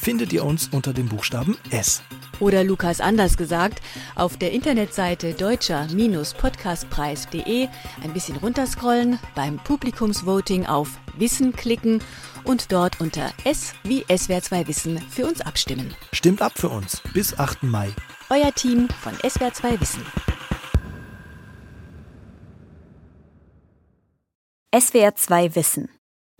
findet 0.00 0.32
ihr 0.32 0.44
uns 0.44 0.68
unter 0.72 0.94
dem 0.94 1.08
Buchstaben 1.08 1.56
S. 1.70 2.02
Oder 2.40 2.64
Lukas 2.64 3.00
anders 3.02 3.36
gesagt, 3.36 3.82
auf 4.14 4.38
der 4.38 4.52
Internetseite 4.52 5.34
deutscher-podcastpreis.de 5.34 7.68
ein 8.02 8.14
bisschen 8.14 8.36
runterscrollen, 8.36 9.18
beim 9.34 9.58
Publikumsvoting 9.58 10.64
auf 10.64 10.98
Wissen 11.18 11.52
klicken 11.52 12.02
und 12.44 12.72
dort 12.72 12.98
unter 13.00 13.30
S 13.44 13.74
wie 13.84 14.04
SWR2 14.04 14.66
Wissen 14.68 14.98
für 15.10 15.26
uns 15.26 15.42
abstimmen. 15.42 15.94
Stimmt 16.12 16.40
ab 16.40 16.52
für 16.56 16.70
uns 16.70 17.02
bis 17.12 17.38
8. 17.38 17.64
Mai. 17.64 17.90
Euer 18.30 18.54
Team 18.54 18.88
von 19.02 19.12
SWR2 19.16 19.78
Wissen. 19.80 20.02
SWR 24.74 25.14
2 25.14 25.54
Wissen. 25.56 25.90